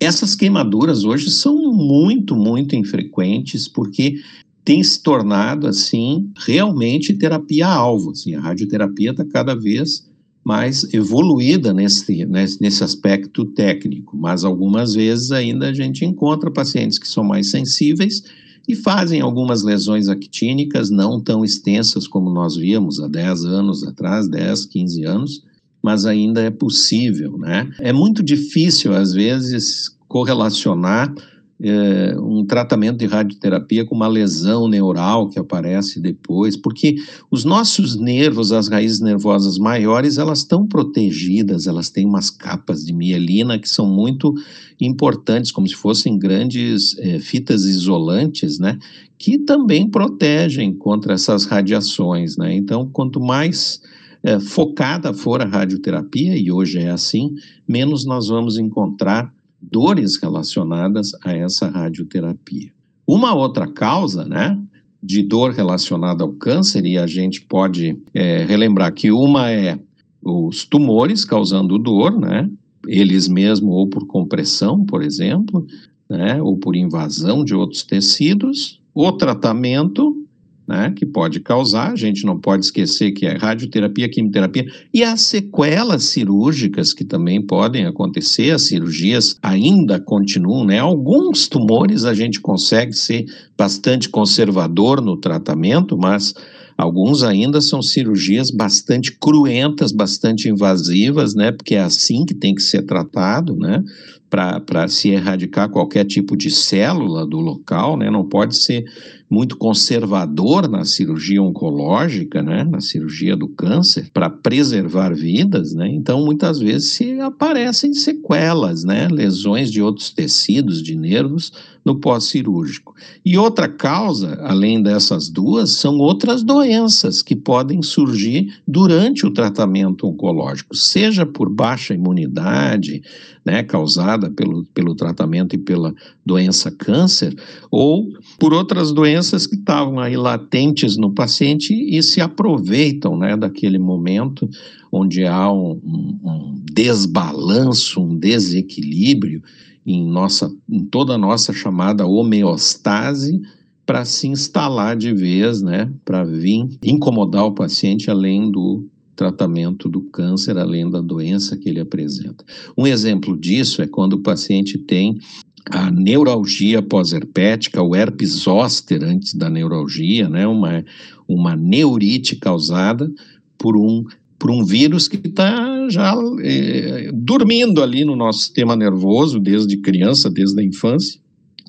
Essas 0.00 0.34
queimaduras 0.34 1.04
hoje 1.04 1.28
são 1.28 1.72
muito, 1.72 2.36
muito 2.36 2.76
infrequentes, 2.76 3.66
porque 3.66 4.20
tem 4.68 4.82
se 4.82 5.02
tornado 5.02 5.66
assim 5.66 6.30
realmente 6.36 7.14
terapia-alvo. 7.14 8.10
Assim, 8.10 8.34
a 8.34 8.40
radioterapia 8.40 9.12
está 9.12 9.24
cada 9.24 9.54
vez 9.54 10.06
mais 10.44 10.92
evoluída 10.92 11.72
nesse, 11.72 12.26
nesse 12.26 12.84
aspecto 12.84 13.46
técnico, 13.46 14.14
mas 14.14 14.44
algumas 14.44 14.92
vezes 14.92 15.32
ainda 15.32 15.70
a 15.70 15.72
gente 15.72 16.04
encontra 16.04 16.50
pacientes 16.50 16.98
que 16.98 17.08
são 17.08 17.24
mais 17.24 17.50
sensíveis 17.50 18.22
e 18.68 18.74
fazem 18.74 19.22
algumas 19.22 19.62
lesões 19.62 20.10
actínicas 20.10 20.90
não 20.90 21.18
tão 21.18 21.42
extensas 21.42 22.06
como 22.06 22.28
nós 22.28 22.54
víamos 22.54 23.00
há 23.00 23.08
10 23.08 23.46
anos 23.46 23.82
atrás, 23.84 24.28
10, 24.28 24.66
15 24.66 25.04
anos, 25.04 25.44
mas 25.82 26.04
ainda 26.04 26.42
é 26.42 26.50
possível, 26.50 27.38
né? 27.38 27.70
É 27.80 27.90
muito 27.90 28.22
difícil, 28.22 28.92
às 28.92 29.14
vezes, 29.14 29.96
correlacionar 30.06 31.14
é, 31.60 32.16
um 32.18 32.44
tratamento 32.46 32.98
de 32.98 33.06
radioterapia 33.06 33.84
com 33.84 33.94
uma 33.94 34.06
lesão 34.06 34.68
neural 34.68 35.28
que 35.28 35.38
aparece 35.38 36.00
depois, 36.00 36.56
porque 36.56 36.96
os 37.30 37.44
nossos 37.44 37.96
nervos, 37.96 38.52
as 38.52 38.68
raízes 38.68 39.00
nervosas 39.00 39.58
maiores, 39.58 40.18
elas 40.18 40.38
estão 40.38 40.66
protegidas, 40.66 41.66
elas 41.66 41.90
têm 41.90 42.06
umas 42.06 42.30
capas 42.30 42.84
de 42.84 42.92
mielina 42.92 43.58
que 43.58 43.68
são 43.68 43.86
muito 43.86 44.32
importantes, 44.80 45.50
como 45.50 45.66
se 45.66 45.74
fossem 45.74 46.16
grandes 46.16 46.96
é, 46.98 47.18
fitas 47.18 47.64
isolantes, 47.64 48.58
né, 48.60 48.78
que 49.18 49.38
também 49.38 49.90
protegem 49.90 50.72
contra 50.72 51.14
essas 51.14 51.44
radiações, 51.44 52.36
né, 52.36 52.54
então 52.54 52.88
quanto 52.88 53.20
mais 53.20 53.80
é, 54.22 54.38
focada 54.38 55.12
for 55.12 55.42
a 55.42 55.44
radioterapia, 55.44 56.36
e 56.36 56.52
hoje 56.52 56.78
é 56.78 56.90
assim, 56.90 57.34
menos 57.66 58.06
nós 58.06 58.28
vamos 58.28 58.58
encontrar 58.58 59.32
dores 59.60 60.16
relacionadas 60.20 61.12
a 61.24 61.32
essa 61.32 61.68
radioterapia. 61.68 62.72
Uma 63.06 63.34
outra 63.34 63.66
causa, 63.66 64.24
né, 64.24 64.60
de 65.02 65.22
dor 65.22 65.52
relacionada 65.52 66.24
ao 66.24 66.32
câncer, 66.32 66.84
e 66.84 66.98
a 66.98 67.06
gente 67.06 67.42
pode 67.42 67.98
é, 68.12 68.44
relembrar 68.44 68.92
que 68.92 69.10
uma 69.10 69.50
é 69.50 69.78
os 70.22 70.64
tumores 70.64 71.24
causando 71.24 71.78
dor, 71.78 72.18
né, 72.18 72.50
eles 72.86 73.28
mesmos 73.28 73.74
ou 73.74 73.88
por 73.88 74.06
compressão, 74.06 74.84
por 74.84 75.02
exemplo, 75.02 75.66
né, 76.08 76.40
ou 76.42 76.56
por 76.56 76.74
invasão 76.74 77.44
de 77.44 77.54
outros 77.54 77.82
tecidos, 77.82 78.80
o 78.94 79.12
tratamento 79.12 80.27
né, 80.68 80.92
que 80.94 81.06
pode 81.06 81.40
causar, 81.40 81.92
a 81.92 81.96
gente 81.96 82.26
não 82.26 82.38
pode 82.38 82.66
esquecer 82.66 83.12
que 83.12 83.24
é 83.24 83.36
radioterapia, 83.36 84.08
quimioterapia 84.08 84.66
e 84.92 85.02
as 85.02 85.22
sequelas 85.22 86.04
cirúrgicas 86.04 86.92
que 86.92 87.04
também 87.04 87.40
podem 87.40 87.86
acontecer, 87.86 88.50
as 88.50 88.66
cirurgias 88.66 89.36
ainda 89.42 89.98
continuam, 89.98 90.66
né? 90.66 90.78
Alguns 90.78 91.48
tumores 91.48 92.04
a 92.04 92.12
gente 92.12 92.38
consegue 92.40 92.92
ser 92.92 93.24
bastante 93.56 94.08
conservador 94.08 95.00
no 95.00 95.16
tratamento, 95.16 95.96
mas 95.96 96.34
Alguns 96.78 97.24
ainda 97.24 97.60
são 97.60 97.82
cirurgias 97.82 98.52
bastante 98.52 99.10
cruentas, 99.10 99.90
bastante 99.90 100.48
invasivas, 100.48 101.34
né? 101.34 101.50
Porque 101.50 101.74
é 101.74 101.80
assim 101.80 102.24
que 102.24 102.32
tem 102.32 102.54
que 102.54 102.62
ser 102.62 102.82
tratado, 102.82 103.56
né? 103.56 103.82
Para 104.30 104.86
se 104.86 105.08
erradicar 105.08 105.68
qualquer 105.70 106.04
tipo 106.04 106.36
de 106.36 106.52
célula 106.52 107.26
do 107.26 107.40
local, 107.40 107.96
né? 107.96 108.08
Não 108.08 108.24
pode 108.24 108.56
ser 108.56 108.84
muito 109.30 109.56
conservador 109.56 110.68
na 110.68 110.84
cirurgia 110.84 111.42
oncológica, 111.42 112.42
né, 112.42 112.64
na 112.64 112.80
cirurgia 112.80 113.36
do 113.36 113.48
câncer, 113.48 114.10
para 114.12 114.30
preservar 114.30 115.14
vidas, 115.14 115.74
né? 115.74 115.88
Então, 115.88 116.24
muitas 116.24 116.58
vezes 116.58 116.92
se 116.92 117.20
aparecem 117.20 117.92
sequelas, 117.92 118.84
né, 118.84 119.06
lesões 119.08 119.70
de 119.70 119.82
outros 119.82 120.10
tecidos, 120.10 120.82
de 120.82 120.96
nervos 120.96 121.52
no 121.84 122.00
pós-cirúrgico. 122.00 122.94
E 123.24 123.38
outra 123.38 123.68
causa, 123.68 124.38
além 124.42 124.82
dessas 124.82 125.28
duas, 125.28 125.76
são 125.76 125.98
outras 125.98 126.42
doenças 126.42 127.22
que 127.22 127.34
podem 127.34 127.82
surgir 127.82 128.52
durante 128.66 129.26
o 129.26 129.32
tratamento 129.32 130.06
oncológico, 130.06 130.76
seja 130.76 131.24
por 131.24 131.48
baixa 131.48 131.94
imunidade, 131.94 133.02
né, 133.44 133.62
causada 133.62 134.30
pelo, 134.30 134.64
pelo 134.74 134.94
tratamento 134.94 135.54
e 135.54 135.58
pela 135.58 135.94
doença 136.24 136.70
câncer, 136.70 137.34
ou 137.70 138.06
por 138.38 138.52
outras 138.52 138.92
doenças 138.92 139.17
que 139.20 139.56
estavam 139.56 139.98
aí 139.98 140.16
latentes 140.16 140.96
no 140.96 141.12
paciente 141.12 141.72
e 141.74 142.02
se 142.02 142.20
aproveitam 142.20 143.16
né, 143.16 143.36
daquele 143.36 143.78
momento 143.78 144.48
onde 144.90 145.24
há 145.24 145.52
um, 145.52 145.80
um 146.22 146.62
desbalanço, 146.72 148.00
um 148.00 148.16
desequilíbrio 148.16 149.42
em, 149.86 150.06
nossa, 150.06 150.52
em 150.68 150.84
toda 150.84 151.14
a 151.14 151.18
nossa 151.18 151.52
chamada 151.52 152.06
homeostase 152.06 153.40
para 153.86 154.04
se 154.04 154.28
instalar 154.28 154.96
de 154.96 155.14
vez, 155.14 155.62
né, 155.62 155.90
para 156.04 156.24
vir 156.24 156.68
incomodar 156.84 157.46
o 157.46 157.54
paciente 157.54 158.10
além 158.10 158.50
do 158.50 158.86
tratamento 159.16 159.88
do 159.88 160.02
câncer, 160.02 160.56
além 160.56 160.88
da 160.88 161.00
doença 161.00 161.56
que 161.56 161.68
ele 161.68 161.80
apresenta. 161.80 162.44
Um 162.76 162.86
exemplo 162.86 163.36
disso 163.36 163.82
é 163.82 163.86
quando 163.86 164.12
o 164.12 164.22
paciente 164.22 164.78
tem 164.78 165.18
a 165.66 165.90
neuralgia 165.90 166.80
pós-herpética, 166.80 167.82
o 167.82 167.94
herpes 167.94 168.30
zoster 168.30 169.02
antes 169.02 169.34
da 169.34 169.50
neuralgia, 169.50 170.28
né, 170.28 170.46
uma, 170.46 170.84
uma 171.26 171.56
neurite 171.56 172.36
causada 172.36 173.10
por 173.56 173.76
um, 173.76 174.04
por 174.38 174.50
um 174.50 174.64
vírus 174.64 175.08
que 175.08 175.16
está 175.16 175.88
já 175.88 176.14
é, 176.42 177.10
dormindo 177.12 177.82
ali 177.82 178.04
no 178.04 178.16
nosso 178.16 178.40
sistema 178.40 178.76
nervoso 178.76 179.38
desde 179.38 179.76
criança, 179.76 180.30
desde 180.30 180.60
a 180.60 180.64
infância, 180.64 181.20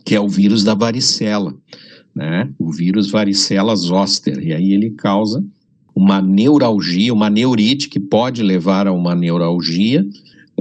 que 0.06 0.16
é 0.16 0.20
o 0.20 0.30
vírus 0.30 0.64
da 0.64 0.74
varicela, 0.74 1.56
né, 2.16 2.50
o 2.58 2.72
vírus 2.72 3.10
varicela 3.10 3.76
zoster, 3.76 4.40
e 4.40 4.54
aí 4.54 4.72
ele 4.72 4.92
causa 4.92 5.44
uma 6.00 6.22
neuralgia, 6.22 7.14
uma 7.14 7.30
neurite 7.30 7.90
que 7.90 8.00
pode 8.00 8.42
levar 8.42 8.88
a 8.88 8.94
uma 8.94 9.14
neuralgia. 9.14 10.06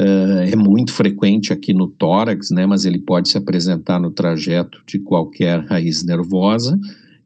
Uh, 0.00 0.46
é 0.46 0.54
muito 0.54 0.92
frequente 0.92 1.52
aqui 1.52 1.74
no 1.74 1.88
tórax, 1.88 2.52
né, 2.52 2.64
mas 2.64 2.84
ele 2.84 3.00
pode 3.00 3.28
se 3.28 3.36
apresentar 3.36 3.98
no 3.98 4.12
trajeto 4.12 4.80
de 4.86 5.00
qualquer 5.00 5.64
raiz 5.64 6.04
nervosa 6.04 6.78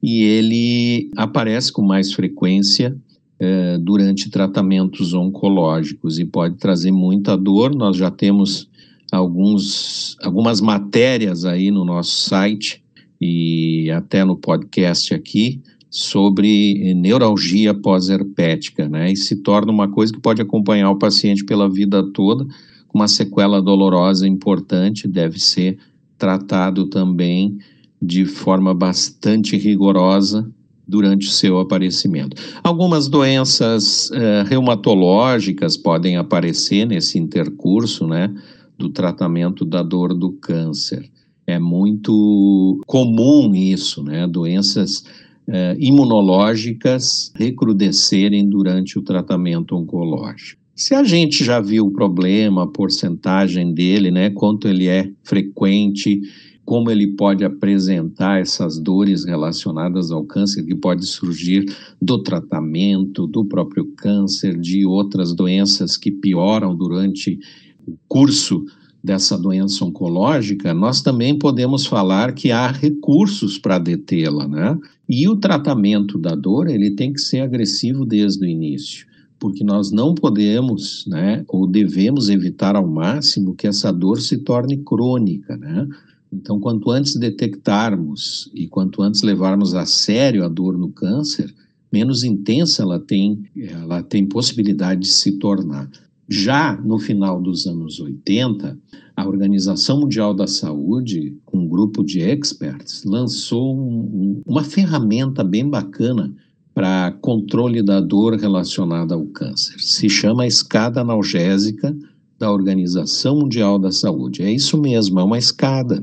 e 0.02 0.22
ele 0.22 1.10
aparece 1.14 1.70
com 1.70 1.82
mais 1.82 2.14
frequência 2.14 2.96
uh, 3.40 3.78
durante 3.78 4.30
tratamentos 4.30 5.12
oncológicos 5.12 6.18
e 6.18 6.24
pode 6.24 6.56
trazer 6.56 6.90
muita 6.90 7.36
dor. 7.36 7.74
Nós 7.74 7.98
já 7.98 8.10
temos 8.10 8.70
alguns, 9.12 10.16
algumas 10.22 10.62
matérias 10.62 11.44
aí 11.44 11.70
no 11.70 11.84
nosso 11.84 12.22
site 12.22 12.82
e 13.20 13.90
até 13.90 14.24
no 14.24 14.34
podcast 14.34 15.12
aqui 15.12 15.60
sobre 15.92 16.94
neuralgia 16.94 17.74
pós-herpética, 17.74 18.88
né? 18.88 19.12
E 19.12 19.16
se 19.16 19.36
torna 19.36 19.70
uma 19.70 19.86
coisa 19.88 20.10
que 20.10 20.18
pode 20.18 20.40
acompanhar 20.40 20.90
o 20.90 20.98
paciente 20.98 21.44
pela 21.44 21.68
vida 21.68 22.02
toda, 22.02 22.46
com 22.88 22.98
uma 22.98 23.06
sequela 23.06 23.60
dolorosa 23.60 24.26
importante, 24.26 25.06
deve 25.06 25.38
ser 25.38 25.76
tratado 26.16 26.86
também 26.86 27.58
de 28.00 28.24
forma 28.24 28.72
bastante 28.72 29.54
rigorosa 29.58 30.50
durante 30.88 31.28
o 31.28 31.30
seu 31.30 31.58
aparecimento. 31.58 32.40
Algumas 32.64 33.06
doenças 33.06 34.10
eh, 34.12 34.44
reumatológicas 34.48 35.76
podem 35.76 36.16
aparecer 36.16 36.86
nesse 36.86 37.18
intercurso, 37.18 38.06
né, 38.06 38.34
do 38.78 38.88
tratamento 38.88 39.62
da 39.62 39.82
dor 39.82 40.14
do 40.14 40.32
câncer. 40.32 41.10
É 41.46 41.58
muito 41.58 42.80
comum 42.86 43.54
isso, 43.54 44.02
né? 44.02 44.26
Doenças 44.26 45.04
eh, 45.48 45.76
imunológicas 45.78 47.32
recrudescerem 47.34 48.48
durante 48.48 48.98
o 48.98 49.02
tratamento 49.02 49.74
oncológico. 49.74 50.60
Se 50.74 50.94
a 50.94 51.04
gente 51.04 51.44
já 51.44 51.60
viu 51.60 51.86
o 51.86 51.92
problema, 51.92 52.64
a 52.64 52.66
porcentagem 52.66 53.74
dele, 53.74 54.10
né, 54.10 54.30
quanto 54.30 54.66
ele 54.66 54.88
é 54.88 55.10
frequente, 55.22 56.20
como 56.64 56.90
ele 56.90 57.08
pode 57.08 57.44
apresentar 57.44 58.40
essas 58.40 58.78
dores 58.78 59.24
relacionadas 59.24 60.10
ao 60.10 60.24
câncer 60.24 60.64
que 60.64 60.74
pode 60.74 61.04
surgir 61.06 61.66
do 62.00 62.22
tratamento, 62.22 63.26
do 63.26 63.44
próprio 63.44 63.84
câncer, 63.96 64.58
de 64.58 64.86
outras 64.86 65.34
doenças 65.34 65.96
que 65.96 66.10
pioram 66.10 66.74
durante 66.74 67.38
o 67.86 67.96
curso 68.08 68.64
dessa 69.02 69.36
doença 69.36 69.84
oncológica, 69.84 70.72
nós 70.72 71.02
também 71.02 71.36
podemos 71.36 71.84
falar 71.84 72.32
que 72.32 72.52
há 72.52 72.70
recursos 72.70 73.58
para 73.58 73.78
detê-la, 73.78 74.46
né? 74.46 74.78
E 75.08 75.28
o 75.28 75.36
tratamento 75.36 76.16
da 76.16 76.34
dor, 76.34 76.68
ele 76.68 76.92
tem 76.92 77.12
que 77.12 77.20
ser 77.20 77.40
agressivo 77.40 78.06
desde 78.06 78.44
o 78.44 78.48
início, 78.48 79.06
porque 79.38 79.64
nós 79.64 79.90
não 79.90 80.14
podemos, 80.14 81.04
né, 81.08 81.44
ou 81.48 81.66
devemos 81.66 82.28
evitar 82.28 82.76
ao 82.76 82.86
máximo 82.86 83.54
que 83.54 83.66
essa 83.66 83.92
dor 83.92 84.20
se 84.20 84.38
torne 84.38 84.76
crônica, 84.78 85.56
né? 85.56 85.88
Então, 86.32 86.58
quanto 86.58 86.90
antes 86.90 87.16
detectarmos 87.16 88.50
e 88.54 88.66
quanto 88.66 89.02
antes 89.02 89.22
levarmos 89.22 89.74
a 89.74 89.84
sério 89.84 90.44
a 90.44 90.48
dor 90.48 90.78
no 90.78 90.90
câncer, 90.90 91.52
menos 91.92 92.24
intensa 92.24 92.82
ela 92.82 92.98
tem, 92.98 93.44
ela 93.54 94.02
tem 94.02 94.26
possibilidade 94.26 95.02
de 95.02 95.08
se 95.08 95.32
tornar. 95.32 95.90
Já 96.32 96.74
no 96.82 96.98
final 96.98 97.42
dos 97.42 97.66
anos 97.66 98.00
80, 98.00 98.78
a 99.14 99.28
Organização 99.28 100.00
Mundial 100.00 100.32
da 100.32 100.46
Saúde, 100.46 101.36
com 101.44 101.58
um 101.58 101.68
grupo 101.68 102.02
de 102.02 102.20
experts, 102.20 103.04
lançou 103.04 103.76
um, 103.76 104.40
uma 104.46 104.64
ferramenta 104.64 105.44
bem 105.44 105.68
bacana 105.68 106.34
para 106.72 107.12
controle 107.20 107.82
da 107.82 108.00
dor 108.00 108.36
relacionada 108.36 109.14
ao 109.14 109.26
câncer. 109.26 109.78
Se 109.78 110.08
chama 110.08 110.46
escada 110.46 111.02
analgésica 111.02 111.94
da 112.38 112.50
Organização 112.50 113.40
Mundial 113.40 113.78
da 113.78 113.92
Saúde. 113.92 114.42
É 114.42 114.50
isso 114.50 114.80
mesmo, 114.80 115.20
é 115.20 115.22
uma 115.22 115.36
escada. 115.36 116.02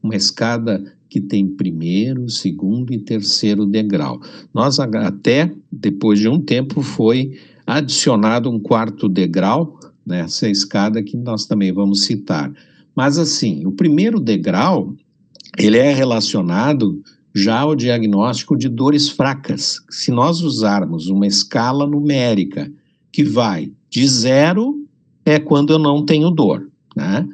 Uma 0.00 0.14
escada 0.14 0.80
que 1.08 1.20
tem 1.20 1.44
primeiro, 1.44 2.30
segundo 2.30 2.92
e 2.92 3.00
terceiro 3.00 3.66
degrau. 3.66 4.20
Nós 4.54 4.78
até 4.78 5.52
depois 5.72 6.20
de 6.20 6.28
um 6.28 6.40
tempo 6.40 6.82
foi 6.82 7.32
adicionado 7.66 8.50
um 8.50 8.60
quarto 8.60 9.08
degrau 9.08 9.80
nessa 10.06 10.48
escada 10.48 11.02
que 11.02 11.16
nós 11.16 11.46
também 11.46 11.72
vamos 11.72 12.04
citar. 12.04 12.52
Mas 12.94 13.18
assim, 13.18 13.66
o 13.66 13.72
primeiro 13.72 14.20
degrau 14.20 14.94
ele 15.58 15.78
é 15.78 15.92
relacionado 15.92 17.02
já 17.34 17.60
ao 17.60 17.74
diagnóstico 17.74 18.56
de 18.56 18.68
dores 18.68 19.08
fracas. 19.08 19.80
Se 19.90 20.10
nós 20.10 20.40
usarmos 20.40 21.08
uma 21.08 21.26
escala 21.26 21.86
numérica 21.86 22.70
que 23.12 23.24
vai 23.24 23.72
de 23.90 24.06
zero 24.06 24.86
é 25.24 25.38
quando 25.38 25.72
eu 25.72 25.78
não 25.78 26.04
tenho 26.04 26.30
dor, 26.30 26.70
né? 26.94 27.26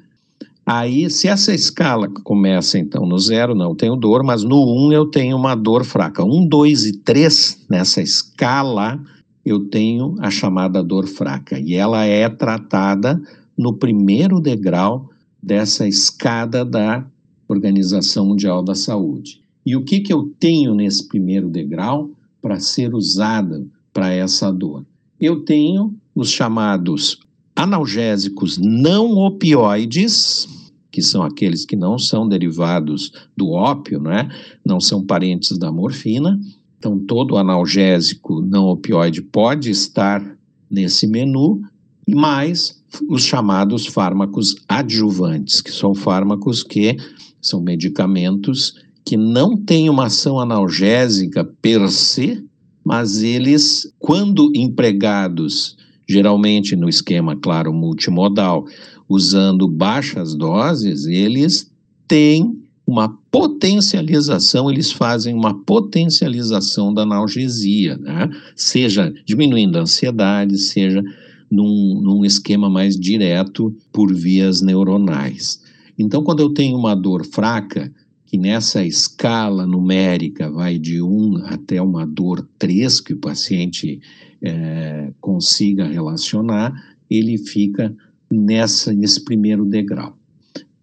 Aí, 0.64 1.10
se 1.10 1.26
essa 1.26 1.52
escala 1.52 2.08
começa 2.22 2.78
então 2.78 3.04
no 3.04 3.18
zero, 3.18 3.52
não 3.52 3.74
tenho 3.74 3.96
dor, 3.96 4.22
mas 4.22 4.44
no 4.44 4.64
um 4.64 4.92
eu 4.92 5.06
tenho 5.06 5.36
uma 5.36 5.56
dor 5.56 5.84
fraca. 5.84 6.24
Um, 6.24 6.46
dois 6.46 6.86
e 6.86 6.98
três 6.98 7.58
nessa 7.68 8.00
escala 8.00 9.00
eu 9.44 9.68
tenho 9.68 10.14
a 10.20 10.30
chamada 10.30 10.82
dor 10.82 11.06
fraca 11.06 11.58
e 11.58 11.75
ela 11.75 12.04
é 12.04 12.28
tratada 12.28 13.20
no 13.56 13.75
primeiro 13.75 14.40
degrau 14.40 15.11
dessa 15.42 15.87
escada 15.87 16.64
da 16.64 17.04
Organização 17.49 18.26
Mundial 18.26 18.62
da 18.62 18.75
Saúde. 18.75 19.42
E 19.64 19.76
o 19.76 19.84
que, 19.84 20.00
que 20.00 20.12
eu 20.12 20.32
tenho 20.38 20.75
nesse 20.75 21.06
primeiro 21.06 21.49
degrau 21.49 22.10
para 22.40 22.58
ser 22.58 22.95
usada 22.95 23.64
para 23.93 24.12
essa 24.12 24.50
dor? 24.50 24.84
Eu 25.21 25.45
tenho 25.45 25.95
os 26.14 26.30
chamados 26.30 27.19
analgésicos 27.54 28.58
não 28.58 29.12
opioides, 29.12 30.49
que 30.90 31.00
são 31.00 31.23
aqueles 31.23 31.64
que 31.64 31.76
não 31.76 31.99
são 31.99 32.28
derivados 32.28 33.12
do 33.36 33.50
ópio, 33.50 34.00
né? 34.00 34.28
não 34.64 34.80
são 34.80 35.04
parentes 35.04 35.56
da 35.58 35.71
morfina. 35.71 36.38
Então, 36.82 36.99
todo 36.99 37.36
analgésico 37.36 38.42
não 38.42 38.64
opioide 38.64 39.23
pode 39.23 39.71
estar 39.71 40.21
nesse 40.68 41.06
menu, 41.06 41.62
mais 42.08 42.82
os 43.08 43.23
chamados 43.23 43.86
fármacos 43.86 44.56
adjuvantes, 44.66 45.60
que 45.60 45.71
são 45.71 45.95
fármacos 45.95 46.64
que 46.64 46.97
são 47.40 47.62
medicamentos 47.62 48.75
que 49.04 49.16
não 49.16 49.56
têm 49.56 49.88
uma 49.88 50.06
ação 50.06 50.40
analgésica 50.40 51.45
per 51.45 51.88
se, 51.88 52.45
mas 52.84 53.23
eles, 53.23 53.88
quando 54.00 54.50
empregados 54.52 55.76
geralmente 56.08 56.75
no 56.75 56.88
esquema, 56.88 57.36
claro, 57.36 57.73
multimodal, 57.73 58.64
usando 59.08 59.68
baixas 59.68 60.34
doses, 60.34 61.06
eles 61.06 61.71
têm 62.08 62.60
uma 62.86 63.08
potencialização, 63.30 64.71
eles 64.71 64.90
fazem 64.90 65.34
uma 65.34 65.62
potencialização 65.64 66.92
da 66.92 67.02
analgesia, 67.02 67.97
né? 67.97 68.28
seja 68.56 69.12
diminuindo 69.25 69.78
a 69.78 69.82
ansiedade, 69.82 70.58
seja 70.58 71.02
num, 71.50 72.00
num 72.02 72.25
esquema 72.25 72.68
mais 72.68 72.99
direto 72.99 73.75
por 73.92 74.12
vias 74.12 74.60
neuronais. 74.60 75.62
Então, 75.99 76.23
quando 76.23 76.40
eu 76.40 76.50
tenho 76.50 76.76
uma 76.76 76.95
dor 76.95 77.25
fraca, 77.25 77.92
que 78.26 78.38
nessa 78.38 78.84
escala 78.84 79.66
numérica 79.66 80.50
vai 80.50 80.78
de 80.78 81.02
1 81.02 81.45
até 81.45 81.82
uma 81.82 82.06
dor 82.06 82.49
3, 82.58 83.00
que 83.00 83.12
o 83.12 83.18
paciente 83.18 84.00
é, 84.42 85.12
consiga 85.21 85.86
relacionar, 85.86 86.73
ele 87.10 87.36
fica 87.36 87.95
nessa, 88.30 88.92
nesse 88.95 89.23
primeiro 89.23 89.66
degrau. 89.66 90.16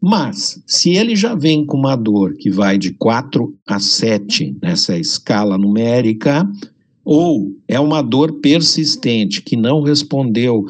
Mas, 0.01 0.61
se 0.65 0.91
ele 0.91 1.15
já 1.15 1.35
vem 1.35 1.65
com 1.65 1.77
uma 1.77 1.95
dor 1.95 2.33
que 2.35 2.49
vai 2.49 2.77
de 2.77 2.93
4 2.93 3.53
a 3.67 3.79
7 3.79 4.57
nessa 4.61 4.97
escala 4.97 5.57
numérica, 5.57 6.49
ou 7.03 7.51
é 7.67 7.79
uma 7.79 8.01
dor 8.01 8.39
persistente 8.39 9.41
que 9.41 9.57
não 9.57 9.81
respondeu 9.81 10.65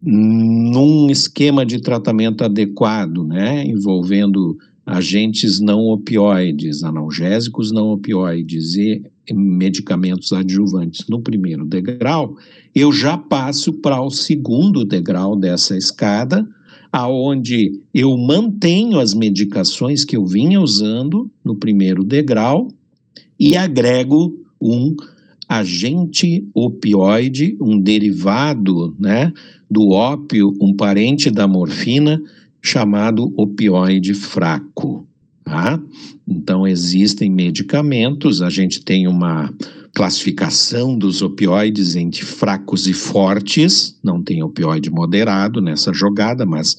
num 0.00 1.10
esquema 1.10 1.66
de 1.66 1.80
tratamento 1.80 2.44
adequado, 2.44 3.24
né, 3.24 3.66
envolvendo 3.66 4.56
agentes 4.86 5.60
não 5.60 5.86
opioides, 5.88 6.82
analgésicos 6.82 7.70
não 7.70 7.90
opioides 7.90 8.74
e 8.76 9.02
medicamentos 9.30 10.32
adjuvantes 10.32 11.06
no 11.08 11.20
primeiro 11.20 11.66
degrau, 11.66 12.36
eu 12.74 12.90
já 12.90 13.18
passo 13.18 13.74
para 13.74 14.00
o 14.00 14.10
segundo 14.10 14.86
degrau 14.86 15.36
dessa 15.36 15.76
escada, 15.76 16.48
aonde 16.92 17.80
eu 17.92 18.16
mantenho 18.16 18.98
as 18.98 19.14
medicações 19.14 20.04
que 20.04 20.16
eu 20.16 20.24
vinha 20.26 20.60
usando 20.60 21.30
no 21.44 21.56
primeiro 21.56 22.02
degrau 22.02 22.68
e 23.38 23.56
agrego 23.56 24.34
um 24.60 24.94
agente 25.48 26.46
opioide, 26.52 27.56
um 27.60 27.80
derivado, 27.80 28.94
né, 28.98 29.32
do 29.70 29.90
ópio, 29.90 30.54
um 30.60 30.74
parente 30.74 31.30
da 31.30 31.48
morfina, 31.48 32.20
chamado 32.60 33.32
opioide 33.36 34.12
fraco. 34.12 35.06
Tá? 35.44 35.80
Então, 36.26 36.66
existem 36.66 37.30
medicamentos, 37.30 38.42
a 38.42 38.50
gente 38.50 38.84
tem 38.84 39.08
uma 39.08 39.50
classificação 39.94 40.96
dos 40.96 41.22
opioides 41.22 41.96
entre 41.96 42.24
fracos 42.24 42.86
e 42.86 42.92
fortes, 42.92 43.98
não 44.02 44.22
tem 44.22 44.42
opioide 44.42 44.90
moderado 44.90 45.60
nessa 45.60 45.92
jogada, 45.92 46.46
mas 46.46 46.76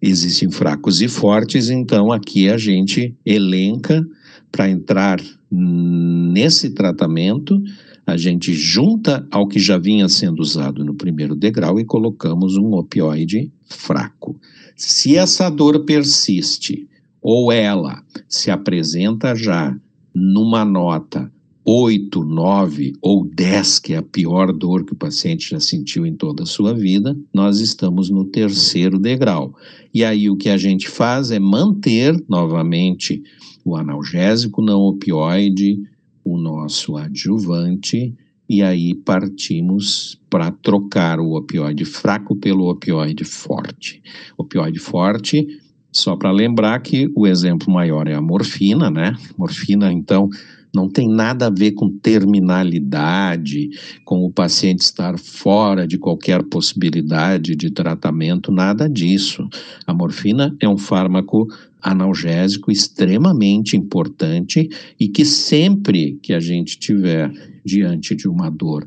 existem 0.00 0.50
fracos 0.50 1.00
e 1.00 1.08
fortes, 1.08 1.68
então 1.68 2.10
aqui 2.10 2.48
a 2.48 2.56
gente 2.56 3.14
elenca 3.24 4.04
para 4.50 4.68
entrar 4.68 5.20
nesse 5.50 6.70
tratamento, 6.70 7.60
a 8.06 8.16
gente 8.16 8.52
junta 8.52 9.26
ao 9.30 9.46
que 9.46 9.58
já 9.58 9.78
vinha 9.78 10.08
sendo 10.08 10.40
usado 10.40 10.84
no 10.84 10.94
primeiro 10.94 11.36
degrau 11.36 11.78
e 11.78 11.84
colocamos 11.84 12.56
um 12.56 12.72
opioide 12.72 13.52
fraco. 13.66 14.40
Se 14.76 15.16
essa 15.16 15.48
dor 15.50 15.84
persiste 15.84 16.88
ou 17.20 17.52
ela 17.52 18.02
se 18.28 18.50
apresenta 18.50 19.34
já 19.34 19.76
numa 20.14 20.64
nota 20.64 21.30
8, 21.72 22.24
9 22.24 22.94
ou 23.00 23.24
10, 23.24 23.78
que 23.78 23.94
é 23.94 23.98
a 23.98 24.02
pior 24.02 24.52
dor 24.52 24.84
que 24.84 24.92
o 24.92 24.96
paciente 24.96 25.50
já 25.50 25.60
sentiu 25.60 26.04
em 26.04 26.16
toda 26.16 26.42
a 26.42 26.46
sua 26.46 26.74
vida, 26.74 27.16
nós 27.32 27.60
estamos 27.60 28.10
no 28.10 28.24
terceiro 28.24 28.98
degrau. 28.98 29.54
E 29.94 30.02
aí 30.02 30.28
o 30.28 30.36
que 30.36 30.48
a 30.48 30.56
gente 30.56 30.88
faz 30.88 31.30
é 31.30 31.38
manter 31.38 32.20
novamente 32.28 33.22
o 33.64 33.76
analgésico 33.76 34.60
não 34.60 34.80
opioide, 34.80 35.80
o 36.24 36.36
nosso 36.36 36.96
adjuvante 36.96 38.16
e 38.48 38.62
aí 38.62 38.92
partimos 38.92 40.20
para 40.28 40.50
trocar 40.50 41.20
o 41.20 41.36
opioide 41.36 41.84
fraco 41.84 42.34
pelo 42.34 42.68
opioide 42.68 43.22
forte. 43.22 44.02
Opioide 44.36 44.80
forte, 44.80 45.46
só 45.92 46.16
para 46.16 46.32
lembrar 46.32 46.80
que 46.80 47.08
o 47.14 47.28
exemplo 47.28 47.72
maior 47.72 48.08
é 48.08 48.14
a 48.14 48.20
morfina, 48.20 48.90
né? 48.90 49.14
Morfina, 49.38 49.92
então, 49.92 50.28
não 50.74 50.88
tem 50.88 51.08
nada 51.08 51.46
a 51.46 51.50
ver 51.50 51.72
com 51.72 51.90
terminalidade, 51.98 53.70
com 54.04 54.24
o 54.24 54.32
paciente 54.32 54.80
estar 54.80 55.18
fora 55.18 55.86
de 55.86 55.98
qualquer 55.98 56.42
possibilidade 56.44 57.56
de 57.56 57.70
tratamento, 57.70 58.52
nada 58.52 58.88
disso. 58.88 59.48
A 59.86 59.92
morfina 59.92 60.56
é 60.60 60.68
um 60.68 60.78
fármaco 60.78 61.46
analgésico 61.82 62.70
extremamente 62.70 63.76
importante 63.76 64.68
e 64.98 65.08
que 65.08 65.24
sempre 65.24 66.18
que 66.22 66.32
a 66.32 66.40
gente 66.40 66.78
tiver 66.78 67.32
diante 67.64 68.14
de 68.14 68.28
uma 68.28 68.50
dor 68.50 68.86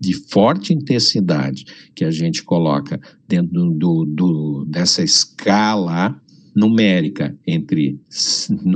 de 0.00 0.14
forte 0.14 0.72
intensidade 0.74 1.64
que 1.94 2.04
a 2.04 2.10
gente 2.10 2.42
coloca 2.42 3.00
dentro 3.28 3.70
do, 3.70 4.04
do 4.04 4.64
dessa 4.68 5.02
escala 5.02 6.20
numérica 6.54 7.36
entre 7.46 7.98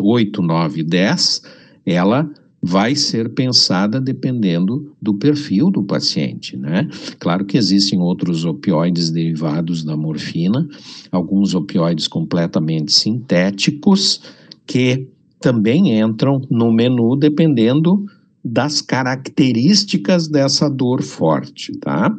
8, 0.01 0.43
9 0.43 0.81
e 0.81 0.85
10, 0.85 1.43
ela 1.85 2.31
vai 2.67 2.97
ser 2.97 3.33
pensada 3.33 4.01
dependendo 4.01 4.93
do 5.01 5.15
perfil 5.15 5.71
do 5.71 5.85
paciente, 5.85 6.57
né? 6.57 6.89
Claro 7.21 7.45
que 7.45 7.57
existem 7.57 8.01
outros 8.01 8.45
opioides 8.45 9.09
derivados 9.09 9.85
da 9.85 9.97
morfina, 9.97 10.67
alguns 11.13 11.55
opioides 11.55 12.09
completamente 12.09 12.93
sintéticos 12.93 14.21
que 14.67 15.07
também 15.41 15.97
entram 15.97 16.43
no 16.51 16.73
menu 16.73 17.15
dependendo 17.15 18.05
das 18.45 18.81
características 18.83 20.27
dessa 20.27 20.69
dor 20.69 21.03
forte, 21.03 21.73
tá? 21.79 22.17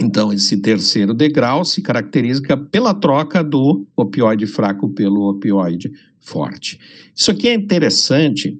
Então, 0.00 0.32
esse 0.32 0.56
terceiro 0.56 1.12
degrau 1.14 1.64
se 1.64 1.82
caracteriza 1.82 2.42
pela 2.70 2.94
troca 2.94 3.42
do 3.42 3.86
opioide 3.96 4.46
fraco 4.46 4.88
pelo 4.90 5.30
opioide 5.30 5.90
forte. 6.20 6.78
Isso 7.14 7.30
aqui 7.30 7.48
é 7.48 7.54
interessante 7.54 8.58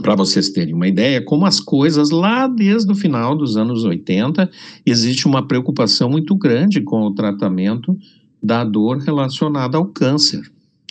para 0.00 0.14
vocês 0.14 0.50
terem 0.50 0.74
uma 0.74 0.88
ideia, 0.88 1.24
como 1.24 1.46
as 1.46 1.60
coisas 1.60 2.10
lá 2.10 2.46
desde 2.46 2.90
o 2.90 2.94
final 2.94 3.36
dos 3.36 3.56
anos 3.56 3.84
80, 3.84 4.50
existe 4.84 5.26
uma 5.26 5.46
preocupação 5.46 6.08
muito 6.08 6.36
grande 6.36 6.80
com 6.80 7.02
o 7.02 7.14
tratamento 7.14 7.96
da 8.42 8.64
dor 8.64 8.98
relacionada 8.98 9.76
ao 9.76 9.86
câncer. 9.86 10.42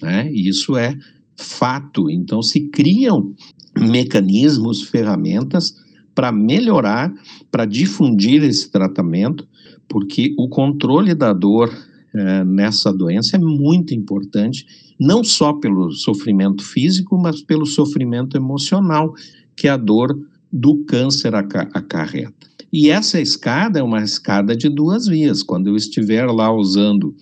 Né? 0.02 0.32
Isso 0.32 0.76
é 0.78 0.98
fato. 1.36 2.10
Então, 2.10 2.42
se 2.42 2.62
criam 2.70 3.34
mecanismos, 3.78 4.84
ferramentas 4.84 5.76
para 6.16 6.32
melhorar, 6.32 7.14
para 7.52 7.66
difundir 7.66 8.44
esse 8.44 8.72
tratamento, 8.72 9.48
porque 9.88 10.34
o 10.38 10.48
controle 10.48 11.14
da 11.14 11.34
dor 11.34 11.72
é, 12.14 12.44
nessa 12.44 12.94
doença 12.94 13.36
é 13.36 13.40
muito 13.40 13.94
importante, 13.94 14.66
não 15.04 15.24
só 15.24 15.54
pelo 15.54 15.92
sofrimento 15.92 16.64
físico, 16.64 17.18
mas 17.18 17.42
pelo 17.42 17.66
sofrimento 17.66 18.38
emocional 18.38 19.14
que 19.56 19.68
a 19.68 19.78
dor 19.78 20.18
do 20.52 20.84
câncer 20.86 21.36
acarreta. 21.36 22.48
E 22.72 22.90
essa 22.90 23.20
escada 23.20 23.80
é 23.80 23.84
uma 23.84 24.04
escada 24.04 24.56
de 24.56 24.70
duas 24.70 25.08
vias. 25.08 25.44
Quando 25.44 25.68
eu 25.68 25.76
estiver 25.76 26.26
lá 26.26 26.52
usando 26.52 27.16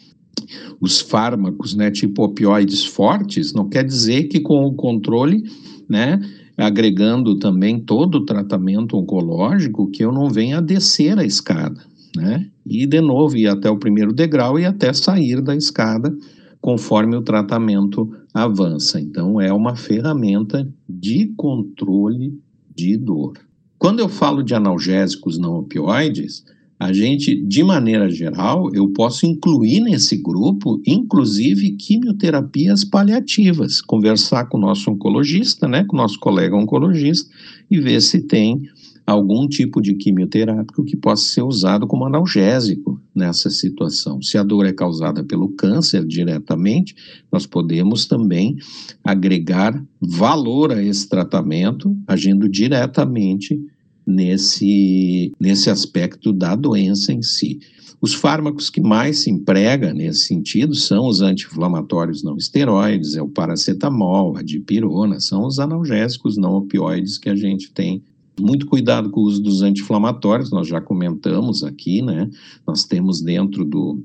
os 0.80 1.02
fármacos, 1.02 1.76
né, 1.76 1.92
tipo 1.92 2.24
opioides 2.24 2.86
fortes, 2.86 3.54
não 3.54 3.68
quer 3.68 3.84
dizer 3.84 4.24
que 4.24 4.40
com 4.40 4.66
o 4.66 4.74
controle, 4.74 5.44
né, 5.90 6.20
agregando 6.58 7.38
também 7.38 7.80
todo 7.80 8.16
o 8.16 8.26
tratamento 8.26 8.98
oncológico, 8.98 9.90
que 9.92 10.04
eu 10.04 10.12
não 10.12 10.30
venha 10.30 10.62
descer 10.62 11.18
a 11.20 11.26
escada 11.26 11.92
né? 12.16 12.48
E 12.66 12.86
de 12.86 13.02
novo 13.02 13.38
ir 13.38 13.48
até 13.48 13.70
o 13.70 13.78
primeiro 13.78 14.14
degrau 14.14 14.60
e 14.60 14.66
até 14.66 14.92
sair 14.94 15.42
da 15.42 15.56
escada 15.56 16.16
conforme 16.62 17.16
o 17.16 17.24
tratamento 17.24 18.10
avança. 18.34 19.02
Então 19.02 19.42
é 19.42 19.52
uma 19.52 19.76
ferramenta 19.76 20.72
de 20.88 21.34
controle 21.36 22.40
de 22.74 22.96
dor. 22.96 23.34
Quando 23.78 24.00
eu 24.00 24.08
falo 24.08 24.44
de 24.44 24.54
analgésicos 24.54 25.40
não 25.40 25.56
opioides, 25.56 26.46
a 26.80 26.92
gente, 26.92 27.36
de 27.36 27.64
maneira 27.64 28.10
geral, 28.10 28.74
eu 28.74 28.90
posso 28.90 29.28
incluir 29.28 29.82
nesse 29.82 30.18
grupo, 30.18 30.82
inclusive, 30.86 31.74
quimioterapias 31.74 32.84
paliativas, 32.84 33.82
conversar 33.82 34.46
com 34.46 34.58
o 34.58 34.62
nosso 34.62 34.90
oncologista, 34.90 35.68
né, 35.68 35.84
com 35.84 35.96
o 35.96 36.00
nosso 36.00 36.20
colega 36.20 36.56
oncologista, 36.56 37.30
e 37.70 37.80
ver 37.80 38.02
se 38.02 38.22
tem 38.22 38.64
algum 39.06 39.48
tipo 39.48 39.80
de 39.80 39.94
quimioterápico 39.94 40.84
que 40.84 40.98
possa 40.98 41.24
ser 41.24 41.44
usado 41.44 41.86
como 41.86 42.06
analgésico 42.06 43.00
nessa 43.22 43.52
situação. 43.52 44.20
Se 44.22 44.36
a 44.36 44.44
dor 44.44 44.66
é 44.66 44.74
causada 44.74 45.24
pelo 45.24 45.50
câncer 45.50 46.04
diretamente, 46.04 46.96
nós 47.32 47.46
podemos 47.46 48.08
também 48.08 48.58
agregar 49.04 49.80
valor 50.02 50.72
a 50.72 50.82
esse 50.82 51.08
tratamento, 51.08 51.96
agindo 52.08 52.50
diretamente 52.50 53.62
nesse, 54.06 55.32
nesse 55.40 55.70
aspecto 55.70 56.34
da 56.34 56.56
doença 56.56 57.14
em 57.14 57.22
si. 57.22 57.60
Os 58.02 58.16
fármacos 58.16 58.72
que 58.72 58.82
mais 58.82 59.20
se 59.20 59.30
emprega 59.30 59.94
nesse 59.94 60.22
sentido 60.22 60.74
são 60.74 61.06
os 61.06 61.22
anti-inflamatórios 61.22 62.24
não 62.24 62.36
esteroides, 62.36 63.16
é 63.16 63.22
o 63.22 63.30
paracetamol, 63.30 64.36
a 64.36 64.42
dipirona, 64.42 65.20
são 65.20 65.46
os 65.46 65.60
analgésicos 65.60 66.36
não 66.38 66.56
opioides 66.56 67.20
que 67.20 67.30
a 67.30 67.36
gente 67.36 67.72
tem 67.72 68.02
muito 68.40 68.66
cuidado 68.66 69.10
com 69.10 69.22
o 69.22 69.24
uso 69.24 69.42
dos 69.42 69.62
anti-inflamatórios, 69.62 70.52
nós 70.52 70.68
já 70.68 70.80
comentamos 70.82 71.64
aqui, 71.64 72.02
né? 72.02 72.30
Nós 72.66 72.84
temos 72.84 73.22
dentro 73.22 73.66
do 73.66 74.04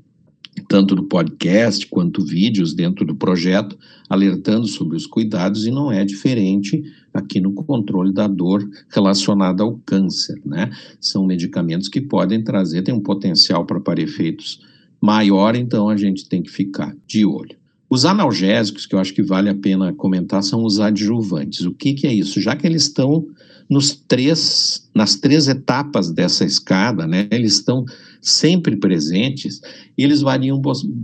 tanto 0.67 0.95
do 0.95 1.03
podcast 1.03 1.85
quanto 1.87 2.25
vídeos 2.25 2.73
dentro 2.73 3.05
do 3.05 3.15
projeto 3.15 3.77
alertando 4.09 4.65
sobre 4.67 4.97
os 4.97 5.05
cuidados 5.05 5.67
e 5.67 5.71
não 5.71 5.91
é 5.91 6.03
diferente 6.03 6.83
aqui 7.13 7.39
no 7.39 7.53
controle 7.53 8.11
da 8.11 8.27
dor 8.27 8.67
relacionada 8.89 9.63
ao 9.63 9.77
câncer, 9.85 10.41
né? 10.45 10.71
São 10.99 11.25
medicamentos 11.25 11.87
que 11.87 12.01
podem 12.01 12.43
trazer, 12.43 12.81
tem 12.81 12.93
um 12.93 12.99
potencial 12.99 13.65
para 13.65 13.79
para 13.79 14.01
efeitos 14.01 14.59
maior, 15.01 15.55
então 15.55 15.89
a 15.89 15.95
gente 15.95 16.27
tem 16.27 16.41
que 16.41 16.49
ficar 16.49 16.95
de 17.05 17.25
olho. 17.25 17.55
Os 17.89 18.03
analgésicos, 18.03 18.85
que 18.85 18.95
eu 18.95 18.99
acho 18.99 19.13
que 19.13 19.23
vale 19.23 19.49
a 19.49 19.55
pena 19.55 19.93
comentar, 19.93 20.43
são 20.43 20.65
os 20.65 20.79
adjuvantes. 20.79 21.65
O 21.65 21.71
que, 21.71 21.93
que 21.93 22.05
é 22.05 22.13
isso? 22.13 22.41
Já 22.41 22.55
que 22.55 22.67
eles 22.67 22.83
estão 22.83 23.25
nos 23.69 23.95
três, 23.95 24.87
nas 24.93 25.15
três 25.15 25.47
etapas 25.47 26.09
dessa 26.09 26.45
escada, 26.45 27.05
né, 27.05 27.27
eles 27.31 27.55
estão 27.55 27.85
sempre 28.21 28.75
presentes, 28.77 29.61
eles 29.97 30.21
variam 30.21 30.61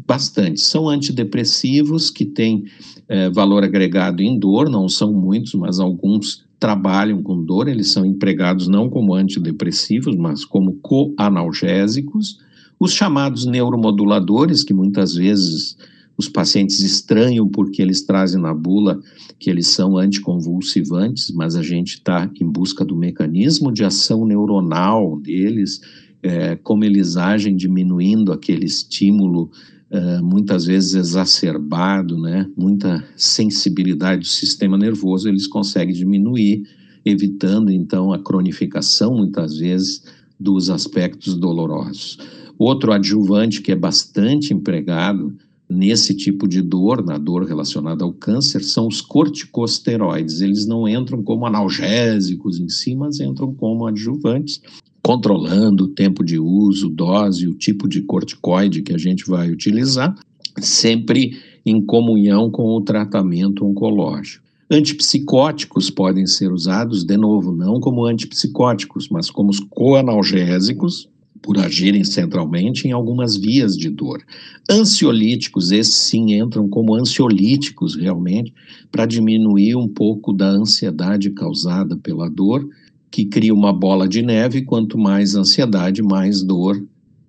bastante. 0.07 0.61
São 0.61 0.89
antidepressivos 0.89 2.09
que 2.09 2.25
têm 2.25 2.65
é, 3.07 3.29
valor 3.29 3.63
agregado 3.63 4.21
em 4.21 4.37
dor, 4.39 4.69
não 4.69 4.87
são 4.87 5.13
muitos, 5.13 5.53
mas 5.53 5.79
alguns 5.79 6.45
trabalham 6.59 7.21
com 7.21 7.43
dor, 7.43 7.67
eles 7.67 7.91
são 7.91 8.05
empregados 8.05 8.67
não 8.67 8.89
como 8.89 9.13
antidepressivos, 9.13 10.15
mas 10.15 10.45
como 10.45 10.79
coanalgésicos. 10.81 12.39
Os 12.79 12.93
chamados 12.93 13.45
neuromoduladores, 13.45 14.63
que 14.63 14.73
muitas 14.73 15.15
vezes 15.15 15.77
os 16.17 16.29
pacientes 16.29 16.79
estranham 16.79 17.47
porque 17.47 17.81
eles 17.81 18.03
trazem 18.03 18.41
na 18.41 18.53
bula 18.53 18.99
que 19.39 19.49
eles 19.49 19.67
são 19.67 19.97
anticonvulsivantes, 19.97 21.31
mas 21.31 21.55
a 21.55 21.63
gente 21.63 21.95
está 21.95 22.29
em 22.39 22.45
busca 22.45 22.85
do 22.85 22.95
mecanismo 22.95 23.71
de 23.71 23.83
ação 23.83 24.25
neuronal 24.25 25.19
deles, 25.19 25.81
é, 26.21 26.55
como 26.55 26.85
eles 26.85 27.17
agem 27.17 27.55
diminuindo 27.55 28.31
aquele 28.31 28.65
estímulo 28.65 29.49
é, 29.89 30.21
muitas 30.21 30.65
vezes 30.65 30.95
exacerbado, 30.95 32.17
né? 32.19 32.49
muita 32.57 33.03
sensibilidade 33.15 34.21
do 34.21 34.27
sistema 34.27 34.77
nervoso, 34.77 35.27
eles 35.27 35.45
conseguem 35.45 35.93
diminuir, 35.93 36.63
evitando 37.05 37.71
então 37.71 38.13
a 38.13 38.17
cronificação, 38.17 39.15
muitas 39.15 39.57
vezes, 39.57 40.03
dos 40.39 40.69
aspectos 40.69 41.35
dolorosos. 41.35 42.17
Outro 42.57 42.91
adjuvante 42.91 43.61
que 43.61 43.71
é 43.71 43.75
bastante 43.75 44.53
empregado 44.53 45.35
nesse 45.73 46.13
tipo 46.13 46.47
de 46.47 46.61
dor, 46.61 47.03
na 47.03 47.17
dor 47.17 47.43
relacionada 47.45 48.03
ao 48.03 48.13
câncer, 48.13 48.63
são 48.63 48.87
os 48.87 49.01
corticosteroides. 49.01 50.41
Eles 50.41 50.65
não 50.65 50.87
entram 50.87 51.23
como 51.23 51.45
analgésicos 51.45 52.59
em 52.59 52.69
si, 52.69 52.95
mas 52.95 53.19
entram 53.19 53.53
como 53.53 53.87
adjuvantes, 53.87 54.61
controlando 55.01 55.85
o 55.85 55.89
tempo 55.89 56.23
de 56.23 56.39
uso, 56.39 56.89
dose, 56.89 57.47
o 57.47 57.53
tipo 57.53 57.89
de 57.89 58.01
corticoide 58.01 58.81
que 58.81 58.93
a 58.93 58.97
gente 58.97 59.25
vai 59.25 59.49
utilizar, 59.49 60.15
sempre 60.59 61.37
em 61.65 61.83
comunhão 61.83 62.49
com 62.49 62.75
o 62.75 62.81
tratamento 62.81 63.65
oncológico. 63.65 64.43
Antipsicóticos 64.69 65.89
podem 65.89 66.25
ser 66.25 66.51
usados, 66.51 67.03
de 67.03 67.17
novo, 67.17 67.51
não 67.51 67.79
como 67.79 68.05
antipsicóticos, 68.05 69.09
mas 69.09 69.29
como 69.29 69.49
os 69.49 69.59
coanalgésicos, 69.59 71.09
por 71.43 71.59
agirem 71.59 72.05
centralmente 72.05 72.87
em 72.87 72.91
algumas 72.91 73.35
vias 73.35 73.77
de 73.77 73.89
dor. 73.89 74.23
Ansiolíticos, 74.71 75.71
esses 75.71 75.95
sim 75.95 76.33
entram 76.33 76.67
como 76.69 76.95
ansiolíticos 76.95 77.95
realmente, 77.95 78.53
para 78.89 79.05
diminuir 79.05 79.75
um 79.75 79.87
pouco 79.87 80.31
da 80.31 80.47
ansiedade 80.47 81.29
causada 81.31 81.97
pela 81.97 82.29
dor, 82.29 82.67
que 83.11 83.25
cria 83.25 83.53
uma 83.53 83.73
bola 83.73 84.07
de 84.07 84.21
neve, 84.21 84.63
quanto 84.63 84.97
mais 84.97 85.35
ansiedade, 85.35 86.01
mais 86.01 86.41
dor 86.41 86.81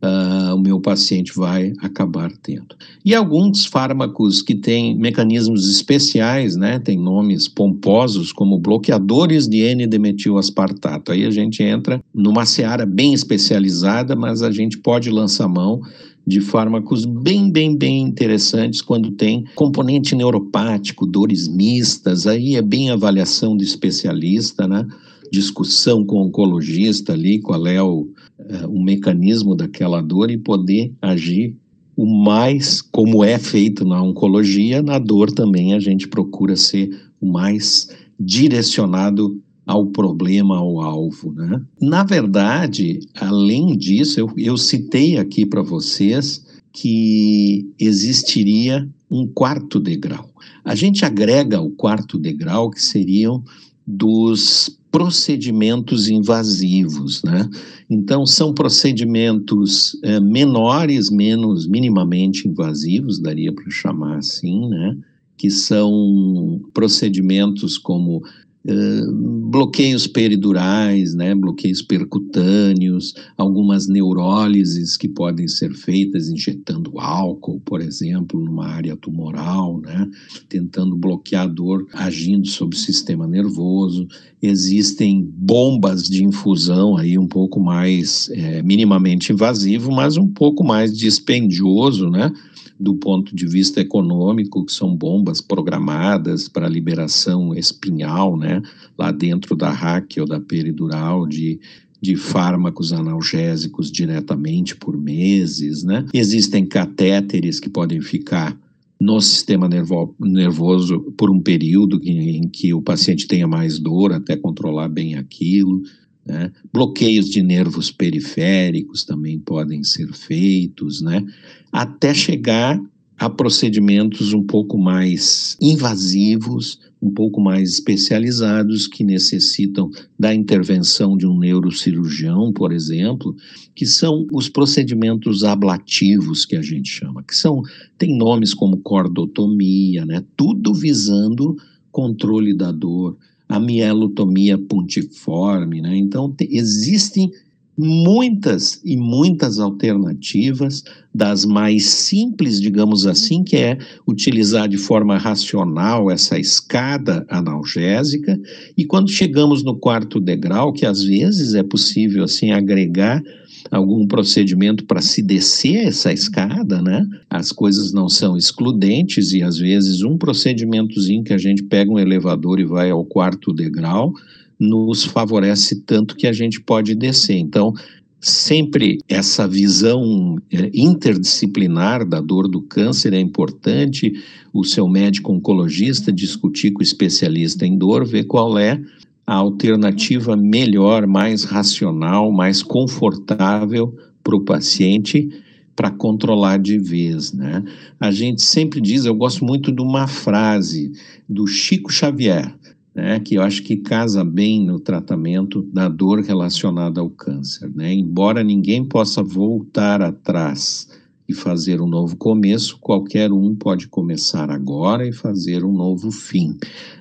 uh, 0.04 0.54
o 0.54 0.60
meu 0.60 0.80
paciente 0.80 1.32
vai 1.34 1.72
acabar 1.80 2.30
tendo. 2.42 2.76
E 3.04 3.14
alguns 3.14 3.64
fármacos 3.64 4.42
que 4.42 4.54
têm 4.54 4.96
mecanismos 4.96 5.68
especiais, 5.70 6.56
né, 6.56 6.78
tem 6.78 6.98
nomes 6.98 7.48
pomposos, 7.48 8.32
como 8.32 8.58
bloqueadores 8.58 9.48
de 9.48 9.62
N-demetilaspartato. 9.62 11.12
Aí 11.12 11.24
a 11.24 11.30
gente 11.30 11.62
entra 11.62 12.02
numa 12.14 12.44
seara 12.44 12.84
bem 12.84 13.14
especializada, 13.14 14.14
mas 14.14 14.42
a 14.42 14.50
gente 14.50 14.78
pode 14.78 15.10
lançar 15.10 15.48
mão 15.48 15.80
de 16.26 16.40
fármacos 16.40 17.04
bem, 17.04 17.50
bem, 17.50 17.76
bem 17.76 18.00
interessantes 18.02 18.80
quando 18.80 19.10
tem 19.10 19.44
componente 19.54 20.14
neuropático, 20.14 21.06
dores 21.06 21.46
mistas, 21.48 22.26
aí 22.26 22.56
é 22.56 22.62
bem 22.62 22.90
avaliação 22.90 23.54
do 23.54 23.62
especialista, 23.62 24.66
né? 24.66 24.86
Discussão 25.32 26.04
com 26.04 26.16
o 26.16 26.26
oncologista 26.26 27.12
ali, 27.12 27.40
qual 27.40 27.66
é 27.66 27.82
o, 27.82 28.08
é, 28.38 28.66
o 28.66 28.82
mecanismo 28.82 29.54
daquela 29.54 30.00
dor 30.00 30.30
e 30.30 30.38
poder 30.38 30.92
agir 31.00 31.56
o 31.96 32.06
mais, 32.06 32.82
como 32.82 33.22
é 33.22 33.38
feito 33.38 33.84
na 33.84 34.02
oncologia, 34.02 34.82
na 34.82 34.98
dor 34.98 35.30
também 35.30 35.74
a 35.74 35.78
gente 35.78 36.08
procura 36.08 36.56
ser 36.56 36.90
o 37.20 37.26
mais 37.26 37.88
direcionado 38.18 39.40
ao 39.66 39.86
problema, 39.86 40.56
ao 40.56 40.80
alvo. 40.80 41.32
Né? 41.32 41.62
Na 41.80 42.04
verdade, 42.04 43.00
além 43.14 43.76
disso, 43.76 44.20
eu, 44.20 44.32
eu 44.36 44.56
citei 44.56 45.16
aqui 45.16 45.46
para 45.46 45.62
vocês 45.62 46.44
que 46.72 47.72
existiria 47.78 48.88
um 49.10 49.26
quarto 49.26 49.78
degrau. 49.78 50.28
A 50.64 50.74
gente 50.74 51.04
agrega 51.04 51.60
o 51.60 51.70
quarto 51.70 52.18
degrau, 52.18 52.70
que 52.70 52.82
seriam 52.82 53.42
dos 53.86 54.78
procedimentos 54.94 56.08
invasivos, 56.08 57.20
né? 57.24 57.50
Então, 57.90 58.24
são 58.24 58.54
procedimentos 58.54 59.98
é, 60.04 60.20
menores, 60.20 61.10
menos 61.10 61.66
minimamente 61.66 62.46
invasivos, 62.46 63.18
daria 63.18 63.52
para 63.52 63.68
chamar 63.70 64.18
assim, 64.18 64.68
né? 64.68 64.96
Que 65.36 65.50
são 65.50 66.60
procedimentos 66.72 67.76
como 67.76 68.22
bloqueios 68.64 70.06
peridurais, 70.06 71.14
né, 71.14 71.34
bloqueios 71.34 71.82
percutâneos, 71.82 73.14
algumas 73.36 73.86
neurólises 73.86 74.96
que 74.96 75.06
podem 75.06 75.46
ser 75.46 75.74
feitas 75.74 76.30
injetando 76.30 76.98
álcool, 76.98 77.60
por 77.60 77.82
exemplo, 77.82 78.40
numa 78.40 78.66
área 78.66 78.96
tumoral, 78.96 79.80
né, 79.80 80.08
tentando 80.48 80.96
bloquear 80.96 81.44
a 81.44 81.46
dor 81.46 81.86
agindo 81.92 82.48
sobre 82.48 82.76
o 82.76 82.80
sistema 82.80 83.26
nervoso. 83.26 84.08
Existem 84.40 85.22
bombas 85.22 86.04
de 86.04 86.24
infusão 86.24 86.96
aí 86.96 87.18
um 87.18 87.28
pouco 87.28 87.60
mais 87.60 88.30
é, 88.30 88.62
minimamente 88.62 89.30
invasivo, 89.30 89.92
mas 89.92 90.16
um 90.16 90.28
pouco 90.28 90.64
mais 90.64 90.96
dispendioso, 90.96 92.08
né, 92.08 92.32
do 92.78 92.94
ponto 92.96 93.34
de 93.34 93.46
vista 93.46 93.80
econômico, 93.80 94.64
que 94.64 94.72
são 94.72 94.94
bombas 94.96 95.40
programadas 95.40 96.48
para 96.48 96.68
liberação 96.68 97.54
espinhal, 97.54 98.36
né, 98.36 98.53
lá 98.98 99.10
dentro 99.10 99.56
da 99.56 99.70
raque 99.70 100.20
ou 100.20 100.26
da 100.26 100.40
peridural 100.40 101.26
de 101.26 101.60
de 102.04 102.16
fármacos 102.16 102.92
analgésicos 102.92 103.90
diretamente 103.90 104.76
por 104.76 104.94
meses, 104.94 105.82
né? 105.82 106.04
Existem 106.12 106.66
catéteres 106.66 107.58
que 107.58 107.70
podem 107.70 108.02
ficar 108.02 108.54
no 109.00 109.20
sistema 109.20 109.68
nervo 109.68 110.14
nervoso 110.20 111.00
por 111.16 111.30
um 111.30 111.40
período 111.40 111.98
em 112.04 112.46
que 112.48 112.74
o 112.74 112.82
paciente 112.82 113.26
tenha 113.26 113.48
mais 113.48 113.78
dor 113.78 114.12
até 114.12 114.36
controlar 114.36 114.88
bem 114.88 115.14
aquilo. 115.14 115.82
Né? 116.26 116.52
Bloqueios 116.72 117.28
de 117.28 117.42
nervos 117.42 117.90
periféricos 117.90 119.04
também 119.04 119.38
podem 119.38 119.82
ser 119.82 120.12
feitos, 120.12 121.00
né? 121.00 121.24
até 121.72 122.12
chegar 122.14 122.80
a 123.18 123.30
procedimentos 123.30 124.32
um 124.32 124.42
pouco 124.42 124.76
mais 124.76 125.56
invasivos, 125.60 126.80
um 127.04 127.10
pouco 127.10 127.38
mais 127.38 127.74
especializados, 127.74 128.86
que 128.86 129.04
necessitam 129.04 129.90
da 130.18 130.34
intervenção 130.34 131.16
de 131.18 131.26
um 131.26 131.38
neurocirurgião, 131.38 132.50
por 132.50 132.72
exemplo, 132.72 133.36
que 133.74 133.84
são 133.84 134.26
os 134.32 134.48
procedimentos 134.48 135.44
ablativos 135.44 136.46
que 136.46 136.56
a 136.56 136.62
gente 136.62 136.88
chama, 136.88 137.22
que 137.22 137.36
são 137.36 137.62
tem 137.98 138.16
nomes 138.16 138.54
como 138.54 138.78
cordotomia, 138.78 140.06
né? 140.06 140.24
Tudo 140.34 140.72
visando 140.72 141.56
controle 141.92 142.54
da 142.54 142.72
dor, 142.72 143.18
a 143.46 143.60
mielotomia 143.60 144.56
puntiforme, 144.56 145.82
né? 145.82 145.94
Então, 145.96 146.32
te, 146.32 146.48
existem 146.50 147.30
muitas 147.76 148.80
e 148.84 148.96
muitas 148.96 149.58
alternativas, 149.58 150.84
das 151.14 151.44
mais 151.44 151.86
simples, 151.86 152.60
digamos 152.60 153.06
assim, 153.06 153.44
que 153.44 153.56
é 153.56 153.78
utilizar 154.06 154.68
de 154.68 154.76
forma 154.76 155.16
racional 155.16 156.10
essa 156.10 156.38
escada 156.38 157.24
analgésica, 157.28 158.40
e 158.76 158.84
quando 158.84 159.10
chegamos 159.10 159.62
no 159.62 159.76
quarto 159.76 160.20
degrau, 160.20 160.72
que 160.72 160.86
às 160.86 161.02
vezes 161.02 161.54
é 161.54 161.62
possível 161.62 162.24
assim 162.24 162.50
agregar 162.50 163.22
algum 163.70 164.06
procedimento 164.06 164.84
para 164.84 165.00
se 165.00 165.22
descer 165.22 165.86
essa 165.86 166.12
escada, 166.12 166.82
né? 166.82 167.06
As 167.30 167.50
coisas 167.50 167.92
não 167.92 168.08
são 168.08 168.36
excludentes 168.36 169.32
e 169.32 169.42
às 169.42 169.58
vezes 169.58 170.02
um 170.02 170.18
procedimentozinho 170.18 171.24
que 171.24 171.32
a 171.32 171.38
gente 171.38 171.62
pega 171.62 171.90
um 171.90 171.98
elevador 171.98 172.60
e 172.60 172.64
vai 172.64 172.90
ao 172.90 173.04
quarto 173.04 173.52
degrau 173.52 174.12
nos 174.58 175.04
favorece 175.04 175.80
tanto 175.82 176.16
que 176.16 176.26
a 176.26 176.32
gente 176.32 176.60
pode 176.60 176.94
descer. 176.94 177.36
Então, 177.36 177.72
sempre 178.20 178.98
essa 179.08 179.46
visão 179.46 180.36
é, 180.50 180.70
interdisciplinar 180.72 182.08
da 182.08 182.20
dor 182.20 182.48
do 182.48 182.62
câncer 182.62 183.12
é 183.12 183.20
importante. 183.20 184.12
O 184.52 184.64
seu 184.64 184.88
médico 184.88 185.32
oncologista 185.32 186.12
discutir 186.12 186.72
com 186.72 186.80
o 186.80 186.82
especialista 186.82 187.66
em 187.66 187.76
dor, 187.76 188.06
ver 188.06 188.24
qual 188.24 188.58
é 188.58 188.80
a 189.26 189.34
alternativa 189.34 190.36
melhor, 190.36 191.06
mais 191.06 191.44
racional, 191.44 192.30
mais 192.30 192.62
confortável 192.62 193.94
para 194.22 194.36
o 194.36 194.44
paciente 194.44 195.28
para 195.76 195.90
controlar 195.90 196.58
de 196.58 196.78
vez, 196.78 197.32
né? 197.32 197.64
A 197.98 198.10
gente 198.10 198.42
sempre 198.42 198.80
diz, 198.80 199.04
eu 199.04 199.14
gosto 199.14 199.44
muito 199.44 199.72
de 199.72 199.82
uma 199.82 200.06
frase 200.06 200.92
do 201.28 201.46
Chico 201.46 201.92
Xavier, 201.92 202.54
né, 202.94 203.18
que 203.18 203.34
eu 203.34 203.42
acho 203.42 203.62
que 203.62 203.76
casa 203.78 204.24
bem 204.24 204.64
no 204.64 204.78
tratamento 204.78 205.62
da 205.62 205.88
dor 205.88 206.20
relacionada 206.20 207.00
ao 207.00 207.10
câncer, 207.10 207.70
né? 207.74 207.92
Embora 207.92 208.44
ninguém 208.44 208.84
possa 208.84 209.22
voltar 209.22 210.00
atrás 210.00 210.88
e 211.28 211.34
fazer 211.34 211.80
um 211.80 211.88
novo 211.88 212.16
começo, 212.16 212.78
qualquer 212.78 213.32
um 213.32 213.54
pode 213.54 213.88
começar 213.88 214.50
agora 214.50 215.08
e 215.08 215.12
fazer 215.12 215.64
um 215.64 215.72
novo 215.72 216.10
fim, 216.10 216.56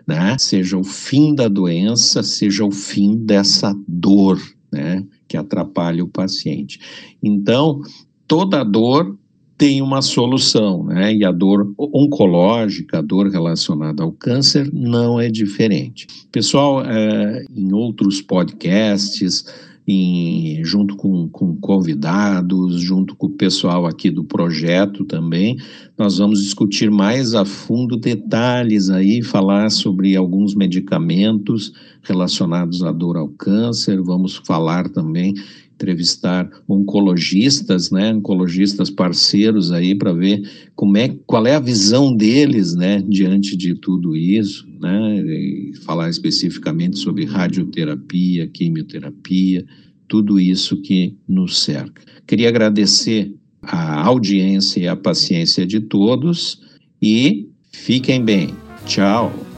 né? 0.08 0.36
Seja 0.40 0.78
o 0.78 0.84
fim 0.84 1.36
da 1.36 1.48
doença, 1.48 2.24
seja 2.24 2.66
o 2.66 2.72
fim 2.72 3.16
dessa 3.18 3.78
dor, 3.88 4.42
né? 4.72 5.06
Que 5.28 5.38
atrapalha 5.38 6.04
o 6.04 6.08
paciente. 6.08 6.80
Então, 7.22 7.82
toda 8.28 8.64
dor 8.64 9.16
tem 9.64 9.82
uma 9.82 10.02
solução, 10.02 10.84
né? 10.84 11.16
E 11.16 11.24
a 11.24 11.32
dor 11.32 11.74
oncológica, 11.80 13.00
a 13.00 13.02
dor 13.02 13.30
relacionada 13.30 14.04
ao 14.04 14.12
câncer, 14.12 14.70
não 14.74 15.22
é 15.22 15.30
diferente. 15.30 16.06
Pessoal, 16.30 16.84
é, 16.84 17.46
em 17.50 17.72
outros 17.72 18.22
podcasts, 18.22 19.46
em, 19.88 20.62
junto 20.66 20.98
com, 20.98 21.30
com 21.30 21.56
convidados, 21.56 22.82
junto 22.82 23.16
com 23.16 23.28
o 23.28 23.38
pessoal 23.38 23.86
aqui 23.86 24.10
do 24.10 24.26
projeto 24.26 25.06
também, 25.06 25.56
nós 25.98 26.18
vamos 26.18 26.44
discutir 26.44 26.92
mais 26.92 27.34
a 27.34 27.46
fundo 27.46 27.96
detalhes 27.96 28.90
aí, 28.90 29.22
falar 29.22 29.72
sobre 29.72 30.14
alguns 30.18 30.54
medicamentos 30.54 31.72
relacionados 32.02 32.84
à 32.84 32.92
dor 32.92 33.16
ao 33.16 33.30
câncer, 33.30 34.02
vamos 34.02 34.36
falar 34.46 34.90
também 34.90 35.34
entrevistar 35.76 36.50
oncologistas, 36.68 37.92
né, 37.92 38.14
oncologistas 38.14 38.90
parceiros 38.90 39.72
aí 39.72 39.96
para 39.96 40.14
ver 40.14 40.42
como 40.76 40.98
é, 40.98 41.10
qual 41.26 41.46
é 41.46 41.56
a 41.56 41.60
visão 41.60 42.16
deles, 42.16 42.74
né, 42.76 43.04
diante 43.08 43.56
de 43.58 43.76
tudo 43.76 44.16
isso, 44.16 44.68
né, 44.80 45.20
e 45.26 45.74
falar 45.84 46.10
especificamente 46.10 46.98
sobre 46.98 47.26
radioterapia, 47.26 48.48
quimioterapia, 48.48 49.66
tudo 50.08 50.40
isso 50.40 50.78
que 50.82 51.16
nos 51.28 51.60
cerca. 51.62 52.02
Queria 52.28 52.50
agradecer 52.50 53.34
a 53.62 54.04
audiência 54.04 54.80
e 54.82 54.88
a 54.88 54.96
paciência 54.96 55.66
de 55.66 55.80
todos 55.80 56.62
e 57.02 57.48
fiquem 57.72 58.24
bem. 58.24 58.50
Tchau. 58.86 59.53